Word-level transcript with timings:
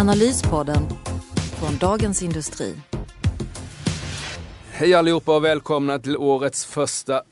Analyspodden 0.00 0.82
från 1.58 1.76
Dagens 1.80 2.22
Industri. 2.22 2.74
Hej 4.70 4.94
allihopa 4.94 5.36
och 5.36 5.44
välkomna 5.44 5.98
till 5.98 6.16
årets 6.16 6.64
första 6.64 7.22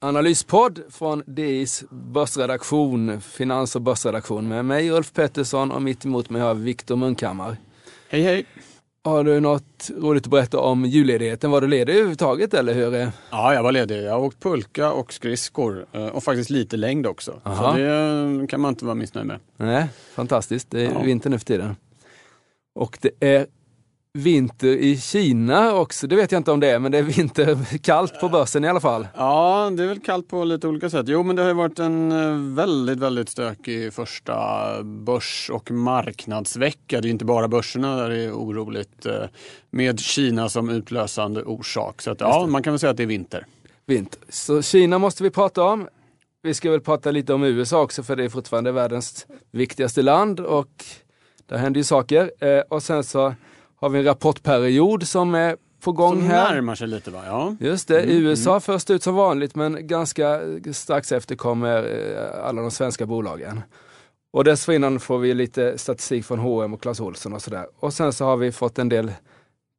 analyspodd 0.00 0.80
från 0.90 1.22
DIs 1.26 1.84
börsredaktion, 1.90 3.20
finans 3.20 3.76
och 3.76 3.82
börsredaktion 3.82 4.48
med 4.48 4.64
mig 4.64 4.90
Ulf 4.90 5.12
Pettersson 5.12 5.70
och 5.70 5.82
mitt 5.82 6.04
emot 6.04 6.30
mig 6.30 6.42
har 6.42 6.54
Viktor 6.54 6.96
Munkhammar. 6.96 7.56
Hej 8.08 8.22
hej! 8.22 8.46
Har 9.06 9.24
du 9.24 9.40
något 9.40 9.90
roligt 10.00 10.24
att 10.26 10.30
berätta 10.30 10.58
om 10.58 10.84
julledigheten? 10.84 11.50
Var 11.50 11.60
du 11.60 11.66
ledig 11.68 11.92
överhuvudtaget 11.92 12.54
eller 12.54 12.74
hur? 12.74 13.10
Ja, 13.30 13.54
jag 13.54 13.62
var 13.62 13.72
ledig. 13.72 14.02
Jag 14.02 14.10
har 14.12 14.18
åkt 14.20 14.42
pulka 14.42 14.92
och 14.92 15.12
skridskor 15.12 15.86
eh, 15.92 16.06
och 16.06 16.22
faktiskt 16.24 16.50
lite 16.50 16.76
längd 16.76 17.06
också. 17.06 17.40
Aha. 17.42 17.72
Så 17.72 17.78
det 17.78 18.40
eh, 18.42 18.46
kan 18.46 18.60
man 18.60 18.68
inte 18.68 18.84
vara 18.84 18.94
missnöjd 18.94 19.26
med. 19.26 19.40
Nej, 19.56 19.86
fantastiskt. 20.14 20.70
Det 20.70 20.86
är 20.86 20.92
Ja. 20.92 21.02
vinter 21.02 21.30
nu 21.30 21.38
för 21.38 21.46
tiden. 21.46 21.76
Och 22.74 22.98
det 23.00 23.10
är 23.20 23.46
vinter 24.18 24.68
i 24.68 24.96
Kina 25.00 25.74
också. 25.74 26.06
Det 26.06 26.16
vet 26.16 26.32
jag 26.32 26.38
inte 26.38 26.52
om 26.52 26.60
det 26.60 26.70
är, 26.70 26.78
men 26.78 26.92
det 26.92 26.98
är 26.98 27.02
vinter 27.02 27.78
kallt 27.82 28.20
på 28.20 28.28
börsen 28.28 28.64
i 28.64 28.68
alla 28.68 28.80
fall. 28.80 29.08
Ja, 29.16 29.70
det 29.76 29.82
är 29.82 29.86
väl 29.86 30.00
kallt 30.00 30.28
på 30.28 30.44
lite 30.44 30.68
olika 30.68 30.90
sätt. 30.90 31.06
Jo, 31.08 31.22
men 31.22 31.36
det 31.36 31.42
har 31.42 31.48
ju 31.48 31.54
varit 31.54 31.78
en 31.78 32.12
eh, 32.12 32.54
väldigt, 32.54 32.98
väldigt 32.98 33.28
stökig 33.28 33.92
första 33.92 34.82
börs 34.82 35.50
och 35.52 35.70
marknadsvecka. 35.70 37.00
Det 37.00 37.08
är 37.08 37.10
inte 37.10 37.24
bara 37.24 37.48
börserna 37.48 37.96
där 37.96 38.10
det 38.10 38.16
är 38.16 38.32
oroligt 38.32 39.06
eh, 39.06 39.24
med 39.70 40.00
Kina 40.00 40.48
som 40.48 40.68
utlösande 40.70 41.42
orsak. 41.42 42.02
Så 42.02 42.10
att, 42.10 42.20
ja, 42.20 42.46
man 42.46 42.62
kan 42.62 42.72
väl 42.72 42.78
säga 42.80 42.90
att 42.90 42.96
det 42.96 43.02
är 43.02 43.06
vinter. 43.06 43.46
Vinter. 43.86 44.20
Så 44.28 44.62
Kina 44.62 44.98
måste 44.98 45.22
vi 45.22 45.30
prata 45.30 45.62
om. 45.62 45.88
Vi 46.42 46.54
ska 46.54 46.70
väl 46.70 46.80
prata 46.80 47.10
lite 47.10 47.34
om 47.34 47.44
USA 47.44 47.82
också, 47.82 48.02
för 48.02 48.16
det 48.16 48.24
är 48.24 48.28
fortfarande 48.28 48.72
världens 48.72 49.26
viktigaste 49.50 50.02
land 50.02 50.40
och 50.40 50.84
där 51.46 51.56
händer 51.56 51.78
ju 51.78 51.84
saker. 51.84 52.30
Eh, 52.40 52.60
och 52.68 52.82
sen 52.82 53.04
så 53.04 53.34
har 53.80 53.88
vi 53.88 53.98
en 53.98 54.04
rapportperiod 54.04 55.08
som 55.08 55.34
är 55.34 55.56
på 55.84 55.92
gång 55.92 56.12
Som 56.12 56.26
här. 56.26 56.54
närmar 56.54 56.74
sig 56.74 56.88
lite 56.88 57.10
va? 57.10 57.22
Ja. 57.26 57.56
Just 57.60 57.88
det, 57.88 58.04
USA 58.04 58.60
först 58.60 58.90
ut 58.90 59.02
som 59.02 59.14
vanligt 59.14 59.54
men 59.54 59.86
ganska 59.86 60.40
strax 60.72 61.12
efter 61.12 61.36
kommer 61.36 61.76
eh, 61.76 62.46
alla 62.48 62.62
de 62.62 62.70
svenska 62.70 63.06
bolagen. 63.06 63.60
Och 64.32 64.44
dessförinnan 64.44 65.00
får 65.00 65.18
vi 65.18 65.34
lite 65.34 65.78
statistik 65.78 66.24
från 66.24 66.38
H&M 66.38 66.74
och 66.74 66.82
Clas 66.82 67.00
Ohlson 67.00 67.32
och 67.32 67.42
sådär. 67.42 67.66
Och 67.80 67.92
sen 67.92 68.12
så 68.12 68.24
har 68.24 68.36
vi 68.36 68.52
fått 68.52 68.78
en 68.78 68.88
del 68.88 69.12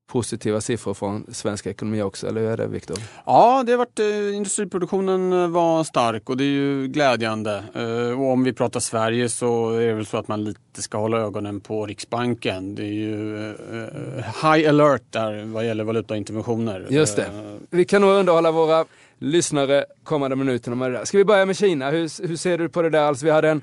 positiva 0.08 0.62
siffror 0.62 0.94
från 0.94 1.26
svensk 1.34 1.68
ekonomi 1.68 2.02
också, 2.02 2.28
eller 2.28 2.42
hur 2.42 2.50
är 2.50 2.58
det 2.58 2.68
Viktor? 2.68 2.98
Ja, 3.26 3.64
det 3.66 3.72
har 3.72 3.78
varit, 3.78 4.00
eh, 4.00 4.36
industriproduktionen 4.36 5.34
eh, 5.34 5.48
var 5.48 5.84
stark 5.84 6.30
och 6.30 6.38
det 6.38 6.44
är 6.44 6.48
ju 6.48 6.88
glädjande. 6.88 7.64
Eh, 7.74 8.22
och 8.22 8.32
om 8.32 8.44
vi 8.44 8.54
pratar 8.54 8.80
Sverige 8.80 9.30
så 9.30 9.72
är 9.72 9.88
det 9.88 9.94
väl 9.94 10.06
så 10.06 10.18
att 10.18 10.28
man 10.28 10.44
lite 10.44 10.82
ska 10.82 10.98
hålla 10.98 11.18
ögonen 11.18 11.62
på 11.62 11.86
Riksbanken. 11.86 12.76
Det 12.76 12.84
är 12.84 12.94
ju 12.94 13.50
eh, 13.50 14.26
high 14.44 14.70
alert 14.70 15.04
där 15.10 15.46
vad 15.46 15.66
gäller 15.66 15.84
valutainterventioner. 15.84 16.88
Just 16.90 17.16
det. 17.16 17.30
Vi 17.70 17.86
kan 17.86 18.02
nog 18.02 18.12
underhålla 18.12 18.52
våra 18.52 18.86
lyssnare 19.20 19.86
kommande 20.04 20.36
minuterna 20.36 20.76
med 20.76 20.92
det 20.92 20.98
där. 20.98 21.06
Ska 21.06 21.18
vi 21.18 21.26
börja 21.26 21.46
med 21.46 21.58
Kina? 21.58 21.92
Hur, 21.92 22.28
hur 22.28 22.36
ser 22.36 22.58
du 22.58 22.70
på 22.70 22.82
det 22.82 22.90
där? 22.90 23.02
Alltså 23.02 23.26
vi 23.26 23.32
hade 23.32 23.50
en 23.50 23.62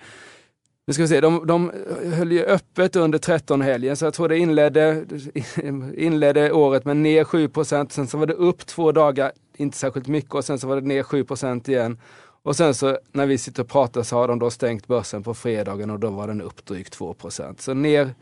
nu 0.87 0.93
ska 0.93 1.03
vi 1.03 1.09
se, 1.09 1.21
de, 1.21 1.47
de 1.47 1.73
höll 2.13 2.33
ju 2.33 2.45
öppet 2.45 2.97
under 2.97 3.19
13-helgen 3.19 3.97
så 3.97 4.05
jag 4.05 4.15
tror 4.15 4.29
det 4.29 4.39
inledde, 4.39 5.05
inledde 5.97 6.53
året 6.53 6.85
med 6.85 6.97
ner 6.97 7.25
7% 7.25 7.89
sen 7.89 8.07
så 8.07 8.19
var 8.19 8.27
det 8.27 8.35
upp 8.35 8.67
två 8.67 8.93
dagar, 8.93 9.33
inte 9.57 9.79
särskilt 9.79 10.07
mycket 10.07 10.35
och 10.35 10.45
sen 10.45 10.59
så 10.59 10.67
var 10.69 10.81
det 10.81 10.87
ner 10.87 11.03
7% 11.03 11.71
igen. 11.71 11.99
Och 12.45 12.57
sen 12.57 12.75
så 12.75 12.99
när 13.13 13.27
vi 13.27 13.39
sitter 13.39 13.63
och 13.63 13.69
pratar 13.69 14.03
så 14.03 14.17
har 14.17 14.29
de 14.29 14.39
då 14.39 14.51
stängt 14.51 14.87
börsen 14.87 15.23
på 15.23 15.35
fredagen 15.35 15.91
och 15.91 16.01
då 16.01 16.11
var 16.11 16.29
den 16.29 16.43
upp 16.43 16.65
drygt 16.65 16.99
2% 16.99 17.55
Så 17.59 17.75
ner 17.75 18.15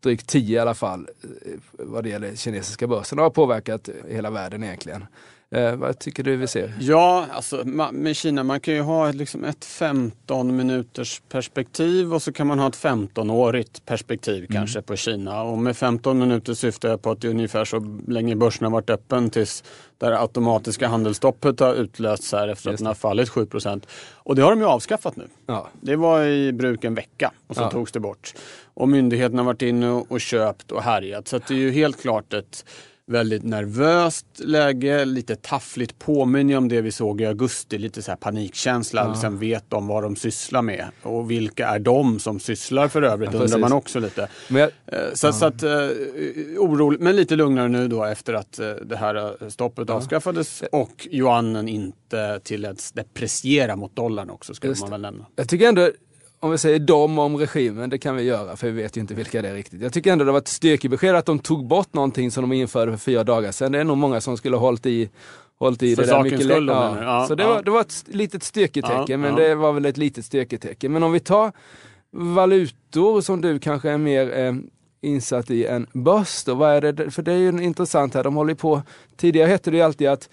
drygt 0.00 0.28
10 0.28 0.56
i 0.56 0.58
alla 0.58 0.74
fall 0.74 1.08
eh, 1.22 1.52
vad 1.72 2.04
det 2.04 2.10
gäller 2.10 2.36
kinesiska 2.36 2.86
börsen. 2.86 3.16
Det 3.16 3.22
har 3.22 3.30
påverkat 3.30 3.88
hela 4.08 4.30
världen 4.30 4.64
egentligen. 4.64 5.04
Eh, 5.54 5.76
vad 5.76 5.98
tycker 5.98 6.22
du 6.22 6.36
vi 6.36 6.46
ser? 6.46 6.74
Ja, 6.80 7.26
alltså 7.32 7.64
med 7.92 8.16
Kina, 8.16 8.42
man 8.42 8.60
kan 8.60 8.74
ju 8.74 8.80
ha 8.80 9.08
ett, 9.08 9.14
liksom 9.14 9.44
ett 9.44 9.64
15 9.64 10.56
minuters 10.56 11.22
perspektiv 11.28 12.14
och 12.14 12.22
så 12.22 12.32
kan 12.32 12.46
man 12.46 12.58
ha 12.58 12.68
ett 12.68 12.74
15-årigt 12.76 13.82
perspektiv 13.86 14.46
kanske 14.52 14.82
på 14.82 14.96
Kina. 14.96 15.42
Och 15.42 15.58
med 15.58 15.76
15 15.76 16.18
minuter 16.18 16.54
syftar 16.54 16.88
jag 16.88 17.02
på 17.02 17.10
att 17.10 17.20
det 17.20 17.26
är 17.28 17.30
ungefär 17.30 17.64
så 17.64 17.98
länge 18.08 18.36
börsen 18.36 18.64
har 18.64 18.70
varit 18.72 18.90
öppen 18.90 19.30
tills 19.30 19.64
det 19.98 20.20
automatiska 20.20 20.88
handelsstoppet 20.88 21.60
har 21.60 21.74
utlösts 21.74 22.32
här 22.32 22.48
efter 22.48 22.70
att 22.70 22.78
den 22.78 22.86
har 22.86 22.94
fallit 22.94 23.28
7 23.28 23.46
Och 24.14 24.36
det 24.36 24.42
har 24.42 24.50
de 24.50 24.60
ju 24.60 24.66
avskaffat 24.66 25.16
nu. 25.16 25.28
Ja, 25.46 25.68
Det 25.80 25.96
var 25.96 26.24
i 26.24 26.52
bruk 26.52 26.84
en 26.84 26.94
vecka 26.94 27.32
och 27.46 27.56
så 27.56 27.62
Ja. 27.62 27.70
togs 27.70 27.92
det 27.92 28.00
bort. 28.00 28.34
Och 28.74 28.88
myndigheterna 28.88 29.42
har 29.42 29.46
varit 29.46 29.62
inne 29.62 29.90
och, 29.90 30.12
och 30.12 30.20
köpt 30.20 30.72
och 30.72 30.82
härjat. 30.82 31.28
Så 31.28 31.38
det 31.38 31.54
är 31.54 31.58
ju 31.58 31.70
helt 31.70 32.00
klart 32.02 32.32
ett 32.32 32.64
väldigt 33.08 33.42
nervöst 33.44 34.26
läge, 34.38 35.04
lite 35.04 35.36
taffligt 35.36 35.98
påminner 35.98 36.56
om 36.56 36.68
det 36.68 36.80
vi 36.80 36.92
såg 36.92 37.20
i 37.20 37.26
augusti. 37.26 37.78
Lite 37.78 38.02
så 38.02 38.10
här 38.10 38.16
panikkänsla, 38.16 39.02
Ja. 39.04 39.10
liksom 39.12 39.38
vet 39.38 39.64
de 39.70 39.86
vad 39.86 40.02
de 40.02 40.16
sysslar 40.16 40.62
med. 40.62 40.86
Och 41.02 41.30
vilka 41.30 41.68
är 41.68 41.78
de 41.78 42.18
som 42.18 42.40
sysslar 42.40 42.88
för 42.88 43.02
övrigt, 43.02 43.30
Ja, 43.32 43.38
undrar 43.40 43.58
man 43.58 43.72
också 43.72 44.00
lite. 44.00 44.28
men 44.48 44.60
jag, 44.62 44.70
Eh, 44.92 44.98
Så, 45.14 45.32
så 45.32 45.46
att, 45.46 45.62
eh, 45.62 45.70
oroligt, 46.58 47.00
men 47.00 47.16
lite 47.16 47.36
lugnare 47.36 47.68
nu 47.68 47.88
då 47.88 48.04
efter 48.04 48.34
att 48.34 48.58
eh, 48.58 48.70
det 48.70 48.96
här 48.96 49.50
stoppet 49.50 49.90
avskaffades 49.90 50.62
och 50.72 51.08
yuanen 51.10 51.68
inte 51.68 52.40
tilläts 52.44 52.92
depreciera 52.92 53.76
mot 53.76 53.96
dollarn 53.96 54.30
också, 54.30 54.54
ska 54.54 54.68
Just 54.68 54.80
man 54.80 54.90
väl 54.90 55.00
nämna. 55.00 55.26
jag 55.36 55.48
tycker 55.48 55.68
ändå, 55.68 55.90
om 56.46 56.52
vi 56.52 56.58
säger 56.58 56.78
dom 56.78 57.18
om 57.18 57.36
regimen, 57.36 57.90
det 57.90 57.98
kan 57.98 58.16
vi 58.16 58.22
göra 58.22 58.56
för 58.56 58.66
vi 58.66 58.82
vet 58.82 58.96
ju 58.96 59.00
inte 59.00 59.14
vilka 59.14 59.42
det 59.42 59.48
är 59.48 59.54
riktigt. 59.54 59.80
Jag 59.80 59.92
tycker 59.92 60.12
ändå 60.12 60.24
det 60.24 60.32
var 60.32 60.38
ett 60.38 60.48
styrkebesked 60.48 61.16
att 61.16 61.26
de 61.26 61.38
tog 61.38 61.66
bort 61.66 61.94
någonting 61.94 62.30
som 62.30 62.42
de 62.42 62.52
införde 62.56 62.92
för 62.92 62.98
fyra 62.98 63.24
dagar 63.24 63.52
sedan. 63.52 63.72
Det 63.72 63.80
är 63.80 63.84
nog 63.84 63.98
många 63.98 64.20
som 64.20 64.36
skulle 64.36 64.56
ha 64.56 64.60
hållit 64.60 64.86
i 64.86 65.10
hållit 65.58 65.82
i 65.82 65.96
För 65.96 66.02
det 66.02 66.08
där 66.08 66.22
mycket 66.22 66.46
längre. 66.46 66.60
du? 66.60 67.04
Ja, 67.04 67.24
så 67.28 67.34
det, 67.34 67.42
ja. 67.42 67.48
var, 67.48 67.62
det 67.62 67.70
var 67.70 67.80
ett 67.80 68.04
litet 68.06 68.42
styrketecken, 68.42 69.04
Ja, 69.08 69.16
men 69.16 69.30
ja. 69.30 69.36
det 69.36 69.54
var 69.54 69.72
väl 69.72 69.84
ett 69.86 69.96
litet 69.96 70.24
styrketecken. 70.24 70.92
Men 70.92 71.02
om 71.02 71.12
vi 71.12 71.20
tar 71.20 71.52
valutor 72.12 73.20
som 73.20 73.40
du 73.40 73.58
kanske 73.58 73.90
är 73.90 73.98
mer 73.98 74.38
eh, 74.38 74.54
insatt 75.00 75.50
i 75.50 75.66
än 75.66 75.86
börs 75.92 76.44
då, 76.44 76.54
vad 76.54 76.70
är 76.70 76.92
det? 76.92 77.10
För 77.10 77.22
det 77.22 77.32
är 77.32 77.36
ju 77.36 77.62
intressant 77.62 78.14
här, 78.14 78.24
de 78.24 78.36
håller 78.36 78.54
på, 78.54 78.82
tidigare 79.16 79.48
hette 79.48 79.70
det 79.70 79.76
ju 79.76 79.82
alltid 79.82 80.08
att 80.08 80.28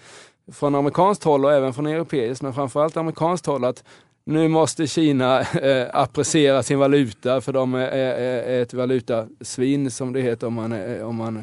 från 0.52 0.74
amerikanskt 0.74 1.24
håll 1.24 1.44
och 1.44 1.52
även 1.52 1.74
från 1.74 1.86
europeiskt, 1.86 2.42
men 2.42 2.54
framförallt 2.54 2.96
amerikanskt 2.96 3.46
håll 3.46 3.64
att 3.64 3.84
nu 4.26 4.48
måste 4.48 4.86
Kina 4.86 5.40
eh, 5.40 5.86
appreciera 5.92 6.62
sin 6.62 6.78
valuta 6.78 7.40
för 7.40 7.52
de 7.52 7.74
är, 7.74 7.78
är, 7.88 8.42
är 8.42 8.62
ett 8.62 8.74
valutasvin 8.74 9.90
som 9.90 10.12
det 10.12 10.20
heter 10.20 10.46
om 10.46 10.54
man, 10.54 10.72
är- 10.72 11.04
om 11.04 11.16
man 11.16 11.42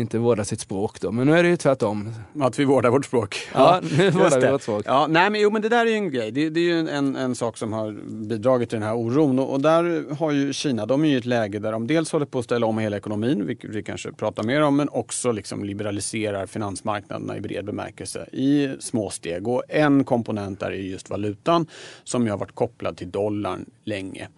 inte 0.00 0.18
vårdar 0.18 0.44
sitt 0.44 0.60
språk 0.60 1.00
då. 1.00 1.12
Men 1.12 1.26
nu 1.26 1.38
är 1.38 1.42
det 1.42 1.48
ju 1.48 1.56
tvärtom. 1.56 2.14
Att 2.40 2.58
vi 2.58 2.64
vårdar 2.64 2.90
vårt 2.90 3.04
språk. 3.04 3.48
Ja, 3.54 3.80
nu 3.98 4.10
vårdar 4.10 4.40
vi 4.40 4.46
det. 4.46 4.52
vårt 4.52 4.62
språk. 4.62 4.82
Ja, 4.86 5.06
nej, 5.06 5.30
men, 5.30 5.40
jo, 5.40 5.50
men 5.50 5.62
det 5.62 5.68
där 5.68 5.86
är 5.86 5.90
ju 5.90 5.96
en 5.96 6.10
grej. 6.10 6.30
Det, 6.30 6.50
det 6.50 6.60
är 6.60 6.64
ju 6.64 6.88
en, 6.88 7.16
en, 7.16 7.34
sak 7.34 7.56
som 7.56 7.72
har 7.72 7.92
bidragit 8.26 8.68
till 8.68 8.78
den 8.78 8.88
här 8.88 8.96
oron. 8.96 9.38
Och, 9.38 9.52
och 9.52 9.60
där 9.60 10.14
har 10.14 10.32
ju 10.32 10.52
Kina, 10.52 10.86
de 10.86 11.04
är 11.04 11.08
ju 11.08 11.18
ett 11.18 11.24
läge 11.24 11.58
där 11.58 11.72
de 11.72 11.86
dels 11.86 12.12
håller 12.12 12.26
på 12.26 12.38
att 12.38 12.44
ställa 12.44 12.66
om 12.66 12.78
hela 12.78 12.96
ekonomin, 12.96 13.46
vilket 13.46 13.70
vi 13.70 13.82
kanske 13.82 14.12
pratar 14.12 14.42
mer 14.42 14.62
om, 14.62 14.76
men 14.76 14.88
också 14.88 15.32
liksom 15.32 15.64
liberaliserar 15.64 16.46
finansmarknaderna 16.46 17.36
i 17.36 17.40
bred 17.40 17.64
bemärkelse 17.64 18.26
i 18.32 18.68
små 18.80 19.10
steg. 19.10 19.48
Och 19.48 19.62
en 19.68 20.04
komponent 20.04 20.60
där 20.60 20.70
är 20.70 20.74
just 20.74 21.10
valutan 21.10 21.66
som 22.04 22.24
ju 22.24 22.30
har 22.30 22.38
varit 22.38 22.54
kopplad 22.54 22.96
till 22.96 23.10
dollarn 23.10 23.64
länge. 23.84 24.28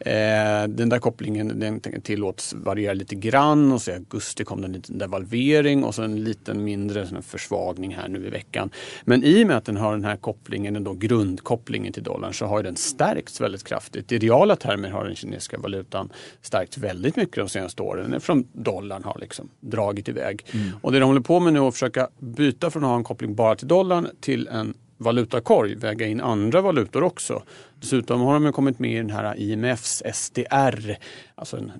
Eh, 0.00 0.68
den 0.68 0.88
där 0.88 0.98
kopplingen 0.98 1.60
den 1.60 1.80
tillåts 1.80 2.54
variera 2.54 2.92
lite 2.92 3.14
grann 3.14 3.72
och 3.72 3.82
så 3.82 3.90
i 3.90 3.94
augusti 3.94 4.44
kom 4.44 4.60
det 4.60 4.66
en 4.66 4.72
liten 4.72 4.98
devalvering 5.00 5.84
och 5.84 5.94
så 5.94 6.02
en 6.02 6.24
liten 6.24 6.64
mindre 6.64 7.00
här 7.00 7.20
försvagning 7.22 7.94
här 7.94 8.08
nu 8.08 8.26
i 8.26 8.30
veckan. 8.30 8.70
Men 9.04 9.24
i 9.24 9.44
och 9.44 9.46
med 9.46 9.56
att 9.56 9.64
den 9.64 9.76
har 9.76 9.92
den 9.92 10.04
här 10.04 10.16
kopplingen, 10.16 10.74
den 10.74 10.84
då 10.84 10.94
grundkopplingen 10.94 11.92
till 11.92 12.02
dollarn, 12.02 12.34
så 12.34 12.46
har 12.46 12.62
den 12.62 12.76
stärkts 12.76 13.40
väldigt 13.40 13.64
kraftigt. 13.64 14.12
I 14.12 14.18
reala 14.18 14.56
termer 14.56 14.90
har 14.90 15.04
den 15.04 15.14
kinesiska 15.14 15.58
valutan 15.58 16.12
stärkts 16.42 16.78
väldigt 16.78 17.16
mycket 17.16 17.36
de 17.36 17.48
senaste 17.48 17.82
åren 17.82 18.14
eftersom 18.14 18.46
dollarn 18.52 19.04
har 19.04 19.16
liksom 19.20 19.48
dragit 19.60 20.08
iväg. 20.08 20.46
Och 20.82 20.92
det 20.92 20.98
de 20.98 21.04
håller 21.04 21.20
på 21.20 21.40
med 21.40 21.52
nu 21.52 21.58
är 21.58 21.68
att 21.68 21.74
försöka 21.74 22.08
byta 22.18 22.70
från 22.70 22.84
att 22.84 22.90
ha 22.90 22.96
en 22.96 23.04
koppling 23.04 23.34
bara 23.34 23.56
till 23.56 23.68
dollarn 23.68 24.08
till 24.20 24.48
en 24.48 24.74
valutakorg, 25.00 25.74
väga 25.74 26.06
in 26.06 26.20
andra 26.20 26.60
valutor 26.60 27.02
också. 27.02 27.42
Dessutom 27.80 28.20
har 28.20 28.40
de 28.40 28.52
kommit 28.52 28.78
med 28.78 28.92
i 28.92 28.96
den 28.96 29.10
här 29.10 29.34
IMFs 29.38 30.02
SDR, 30.14 30.96
alltså 31.34 31.56
en 31.56 31.72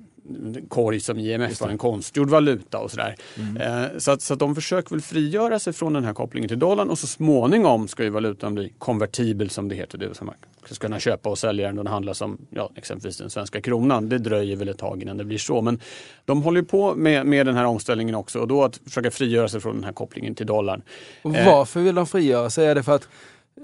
korg 0.68 1.00
som 1.00 1.18
IMF 1.18 1.60
var 1.60 1.68
en 1.68 1.78
konstgjord 1.78 2.30
valuta 2.30 2.78
och 2.78 2.90
sådär. 2.90 3.16
Mm. 3.36 3.56
Eh, 3.56 3.98
så, 3.98 4.10
att, 4.10 4.22
så 4.22 4.34
att 4.34 4.40
de 4.40 4.54
försöker 4.54 4.90
väl 4.90 5.00
frigöra 5.00 5.58
sig 5.58 5.72
från 5.72 5.92
den 5.92 6.04
här 6.04 6.14
kopplingen 6.14 6.48
till 6.48 6.58
dollarn 6.58 6.90
och 6.90 6.98
så 6.98 7.06
småningom 7.06 7.88
ska 7.88 8.02
ju 8.04 8.10
valutan 8.10 8.54
bli 8.54 8.72
konvertibel 8.78 9.50
som 9.50 9.68
det 9.68 9.74
heter. 9.74 9.98
Det 9.98 10.06
vill 10.06 10.14
säga 10.14 10.26
man 10.26 10.34
ska 10.64 10.86
kunna 10.86 11.00
köpa 11.00 11.30
och 11.30 11.38
sälja 11.38 11.66
den 11.66 11.78
och 11.78 11.84
den 11.84 11.92
handlas 11.92 12.18
som 12.18 12.38
ja, 12.50 12.70
exempelvis 12.74 13.18
den 13.18 13.30
svenska 13.30 13.60
kronan. 13.60 14.08
Det 14.08 14.18
dröjer 14.18 14.56
väl 14.56 14.68
ett 14.68 14.78
tag 14.78 15.02
innan 15.02 15.16
det 15.16 15.24
blir 15.24 15.38
så. 15.38 15.60
Men 15.60 15.80
de 16.24 16.42
håller 16.42 16.62
på 16.62 16.94
med, 16.94 17.26
med 17.26 17.46
den 17.46 17.56
här 17.56 17.64
omställningen 17.64 18.14
också 18.14 18.38
och 18.38 18.48
då 18.48 18.64
att 18.64 18.80
försöka 18.84 19.10
frigöra 19.10 19.48
sig 19.48 19.60
från 19.60 19.74
den 19.74 19.84
här 19.84 19.92
kopplingen 19.92 20.34
till 20.34 20.46
dollarn. 20.46 20.82
Och 21.22 21.32
varför 21.32 21.80
vill 21.80 21.94
de 21.94 22.06
frigöra 22.06 22.50
sig? 22.50 22.66
Är 22.66 22.74
det 22.74 22.82
för 22.82 22.94
att 22.94 23.08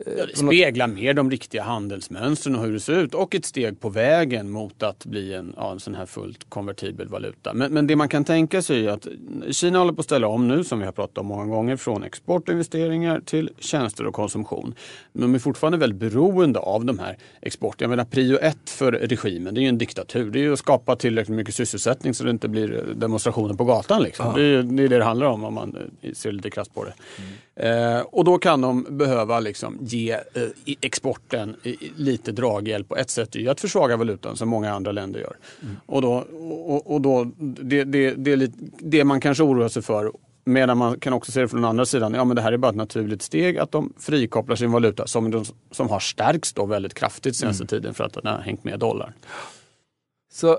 Ja, 0.06 0.26
det 0.26 0.36
speglar 0.36 0.86
mer 0.86 1.14
de 1.14 1.30
riktiga 1.30 1.62
handelsmönstren 1.62 2.56
och 2.56 2.62
hur 2.62 2.72
det 2.72 2.80
ser 2.80 2.98
ut 2.98 3.14
och 3.14 3.34
ett 3.34 3.44
steg 3.44 3.80
på 3.80 3.88
vägen 3.88 4.50
mot 4.50 4.82
att 4.82 5.04
bli 5.04 5.34
en, 5.34 5.54
ja, 5.56 5.72
en 5.72 5.80
sån 5.80 5.94
här 5.94 6.06
fullt 6.06 6.50
konvertibel 6.50 7.08
valuta. 7.08 7.54
Men, 7.54 7.72
men, 7.72 7.86
det 7.86 7.96
man 7.96 8.08
kan 8.08 8.24
tänka 8.24 8.62
sig 8.62 8.86
är 8.86 8.90
att 8.90 9.06
Kina 9.50 9.78
håller 9.78 9.92
på 9.92 10.00
att 10.00 10.04
ställa 10.04 10.26
om 10.26 10.48
nu, 10.48 10.64
som 10.64 10.78
vi 10.78 10.84
har 10.84 10.92
pratat 10.92 11.18
om 11.18 11.26
många 11.26 11.44
gånger, 11.46 11.76
från 11.76 12.02
exportinvesteringar 12.02 13.20
till 13.20 13.50
tjänster 13.58 14.06
och 14.06 14.14
konsumtion. 14.14 14.74
Men 15.12 15.22
de 15.22 15.34
är 15.34 15.38
fortfarande 15.38 15.78
väldigt 15.78 16.00
beroende 16.00 16.58
av 16.58 16.84
de 16.84 16.98
här 16.98 17.16
exporten. 17.40 17.84
Jag 17.84 17.90
menar 17.90 18.04
prio 18.04 18.38
ett 18.38 18.70
för 18.70 18.92
regimen, 18.92 19.54
det 19.54 19.60
är 19.60 19.62
ju 19.62 19.68
en 19.68 19.78
diktatur. 19.78 20.30
Det 20.30 20.38
är 20.38 20.42
ju 20.42 20.52
att 20.52 20.58
skapa 20.58 20.96
tillräckligt 20.96 21.36
mycket 21.36 21.54
sysselsättning 21.54 22.14
så 22.14 22.24
det 22.24 22.30
inte 22.30 22.48
blir 22.48 22.84
demonstrationer 22.94 23.54
på 23.54 23.64
gatan. 23.64 24.02
Liksom. 24.02 24.34
Det, 24.34 24.42
är, 24.42 24.62
det 24.62 24.82
är 24.82 24.88
det 24.88 24.98
det 24.98 25.04
handlar 25.04 25.26
om 25.26 25.44
om 25.44 25.54
man 25.54 25.76
ser 26.14 26.32
lite 26.32 26.50
krasst 26.50 26.74
på 26.74 26.84
det. 26.84 26.94
Mm. 27.18 27.32
Eh, 27.56 28.00
och 28.00 28.24
då 28.24 28.38
kan 28.38 28.60
de 28.60 28.86
behöva 28.90 29.40
liksom 29.40 29.78
ge 29.80 30.12
eh, 30.12 30.20
exporten 30.80 31.56
lite 31.96 32.32
draghjälp. 32.32 32.90
Och 32.90 32.98
ett 32.98 33.10
sätt 33.10 33.36
är 33.36 33.50
att 33.50 33.60
försvaga 33.60 33.96
valutan 33.96 34.36
som 34.36 34.48
många 34.48 34.72
andra 34.72 34.92
länder 34.92 35.20
gör. 35.20 35.36
Mm. 35.62 35.76
Och 35.86 36.02
då, 36.02 36.12
och, 36.66 36.94
och 36.94 37.00
då 37.00 37.24
det, 37.38 37.84
det, 37.84 38.10
det, 38.10 38.32
är 38.32 38.36
lite, 38.36 38.58
det 38.78 39.04
man 39.04 39.20
kanske 39.20 39.42
oroar 39.42 39.68
sig 39.68 39.82
för 39.82 40.12
Medan 40.48 40.78
man 40.78 41.00
kan 41.00 41.12
också 41.12 41.32
se 41.32 41.40
det 41.40 41.48
från 41.48 41.60
den 41.60 41.70
andra 41.70 41.86
sidan, 41.86 42.14
ja 42.14 42.24
men 42.24 42.36
det 42.36 42.42
här 42.42 42.52
är 42.52 42.56
bara 42.56 42.70
ett 42.70 42.76
naturligt 42.76 43.22
steg 43.22 43.58
att 43.58 43.72
de 43.72 43.92
frikopplar 43.98 44.56
sin 44.56 44.72
valuta 44.72 45.06
som, 45.06 45.30
de, 45.30 45.44
som 45.70 45.88
har 45.88 46.00
stärkts 46.00 46.52
då 46.52 46.66
väldigt 46.66 46.94
kraftigt 46.94 47.36
senaste 47.36 47.62
mm. 47.62 47.68
tiden 47.68 47.94
för 47.94 48.04
att 48.04 48.12
den 48.12 48.26
har 48.26 48.38
hängt 48.38 48.64
med 48.64 48.78
dollarn. 48.78 49.12
Så 50.32 50.58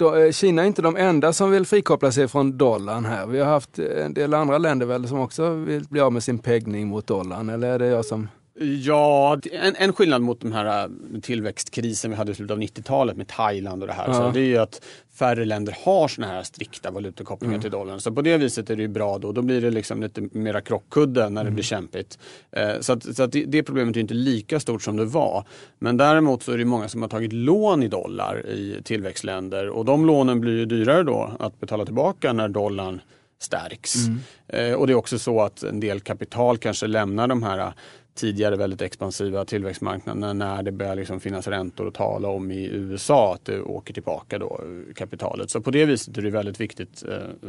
Eh, 0.00 0.32
Kina 0.32 0.62
är 0.62 0.66
inte 0.66 0.82
de 0.82 0.96
enda 0.96 1.32
som 1.32 1.50
vill 1.50 1.66
frikoppla 1.66 2.12
sig 2.12 2.28
från 2.28 2.58
dollarn 2.58 3.04
här. 3.04 3.26
Vi 3.26 3.38
har 3.38 3.46
haft 3.46 3.78
eh, 3.78 4.04
en 4.04 4.14
del 4.14 4.34
andra 4.34 4.58
länder 4.58 4.86
väl 4.86 5.08
som 5.08 5.20
också 5.20 5.50
vill 5.50 5.84
bli 5.84 6.00
av 6.00 6.12
med 6.12 6.22
sin 6.22 6.38
peggning 6.38 6.88
mot 6.88 7.06
dollarn. 7.06 7.48
Eller 7.48 7.68
är 7.68 7.78
det 7.78 7.86
jag 7.86 8.04
som 8.04 8.28
Ja, 8.60 9.38
en, 9.52 9.74
en 9.76 9.92
skillnad 9.92 10.22
mot 10.22 10.40
den 10.40 10.52
här 10.52 10.84
äh, 10.84 11.20
tillväxtkrisen 11.20 12.10
vi 12.10 12.16
hade 12.16 12.32
i 12.32 12.34
slutet 12.34 12.54
av 12.54 12.60
90-talet 12.60 13.16
med 13.16 13.28
Thailand 13.28 13.82
och 13.82 13.88
det 13.88 13.94
här. 13.94 14.08
Ja. 14.08 14.14
Så 14.14 14.30
det 14.30 14.40
är 14.40 14.44
ju 14.44 14.58
att 14.58 14.84
färre 15.14 15.44
länder 15.44 15.76
har 15.84 16.08
såna 16.08 16.26
här 16.26 16.42
strikta 16.42 16.90
valutakopplingar 16.90 17.54
mm. 17.54 17.62
till 17.62 17.70
dollarn. 17.70 18.00
Så 18.00 18.12
på 18.12 18.22
det 18.22 18.38
viset 18.38 18.70
är 18.70 18.76
det 18.76 18.82
ju 18.82 18.88
bra 18.88 19.18
då. 19.18 19.32
Då 19.32 19.42
blir 19.42 19.60
det 19.60 19.70
liksom 19.70 20.02
lite 20.02 20.20
mera 20.32 20.60
krockkudde 20.60 21.20
när 21.20 21.40
mm. 21.40 21.44
det 21.44 21.50
blir 21.50 21.64
kämpigt. 21.64 22.18
Eh, 22.52 22.80
så 22.80 22.92
att, 22.92 23.16
så 23.16 23.22
att 23.22 23.32
det, 23.32 23.44
det, 23.44 23.62
problemet 23.62 23.96
är 23.96 24.00
inte 24.00 24.14
lika 24.14 24.60
stort 24.60 24.82
som 24.82 24.96
det 24.96 25.04
var. 25.04 25.44
Men 25.78 25.96
däremot 25.96 26.42
så 26.42 26.52
är 26.52 26.58
det 26.58 26.64
många 26.64 26.88
som 26.88 27.02
har 27.02 27.08
tagit 27.08 27.32
lån 27.32 27.82
i 27.82 27.88
dollar 27.88 28.46
i 28.46 28.80
tillväxtländer 28.84 29.68
och 29.68 29.84
de 29.84 30.06
lånen 30.06 30.40
blir 30.40 30.56
ju 30.56 30.64
dyrare 30.64 31.02
då 31.02 31.30
att 31.38 31.60
betala 31.60 31.84
tillbaka 31.84 32.32
när 32.32 32.48
dollarn 32.48 33.00
stärks. 33.38 33.94
Mm. 34.06 34.20
Eh, 34.48 34.74
och 34.74 34.86
det 34.86 34.92
är 34.92 34.94
också 34.94 35.18
så 35.18 35.40
att 35.40 35.62
en 35.62 35.80
del 35.80 36.00
kapital 36.00 36.58
kanske 36.58 36.86
lämnar 36.86 37.28
de 37.28 37.42
här 37.42 37.72
tidigare 38.14 38.56
väldigt 38.56 38.82
expansiva 38.82 39.44
tillväxtmarknaderna 39.44 40.32
när 40.32 40.62
det 40.62 40.72
börjar 40.72 40.96
liksom 40.96 41.20
finnas 41.20 41.48
räntor 41.48 41.88
att 41.88 41.94
tala 41.94 42.28
om 42.28 42.50
i 42.50 42.64
USA 42.66 43.34
att 43.34 43.44
det 43.44 43.62
åker 43.62 43.94
tillbaka 43.94 44.38
då 44.38 44.60
kapitalet. 44.94 45.50
Så 45.50 45.60
på 45.60 45.70
det 45.70 45.84
viset 45.84 46.18
är 46.18 46.22
det 46.22 46.30
väldigt 46.30 46.60
viktigt 46.60 47.04
eh, 47.08 47.48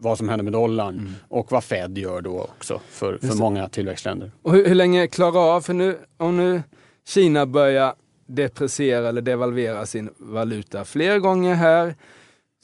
vad 0.00 0.18
som 0.18 0.28
händer 0.28 0.44
med 0.44 0.52
dollarn 0.52 0.98
mm. 0.98 1.12
och 1.28 1.52
vad 1.52 1.64
Fed 1.64 1.98
gör 1.98 2.20
då 2.20 2.40
också 2.40 2.80
för, 2.88 3.18
för 3.18 3.38
många 3.38 3.68
tillväxtländer. 3.68 4.30
Och 4.42 4.52
hur, 4.52 4.68
hur 4.68 4.74
länge 4.74 5.06
klarar 5.06 5.56
av, 5.56 5.60
för 5.60 5.74
nu 5.74 5.96
om 6.16 6.36
nu 6.36 6.62
Kina 7.08 7.46
börjar 7.46 7.94
depreciera 8.26 9.08
eller 9.08 9.22
devalvera 9.22 9.86
sin 9.86 10.10
valuta 10.18 10.84
fler 10.84 11.18
gånger 11.18 11.54
här 11.54 11.94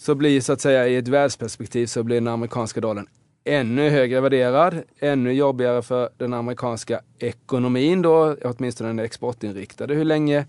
så 0.00 0.14
blir 0.14 0.40
så 0.40 0.52
att 0.52 0.60
säga 0.60 0.88
i 0.88 0.96
ett 0.96 1.08
världsperspektiv 1.08 1.86
så 1.86 2.02
blir 2.02 2.16
den 2.16 2.28
amerikanska 2.28 2.80
dollarn 2.80 3.08
ännu 3.44 3.90
högre 3.90 4.20
värderad, 4.20 4.82
ännu 4.98 5.32
jobbigare 5.32 5.82
för 5.82 6.10
den 6.16 6.34
amerikanska 6.34 7.00
ekonomin 7.18 8.02
då, 8.02 8.36
åtminstone 8.44 8.90
den 8.90 8.98
exportinriktade. 8.98 9.94
Hur 9.94 10.04
länge, 10.04 10.46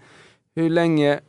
hur 0.56 0.69
länge 0.69 1.19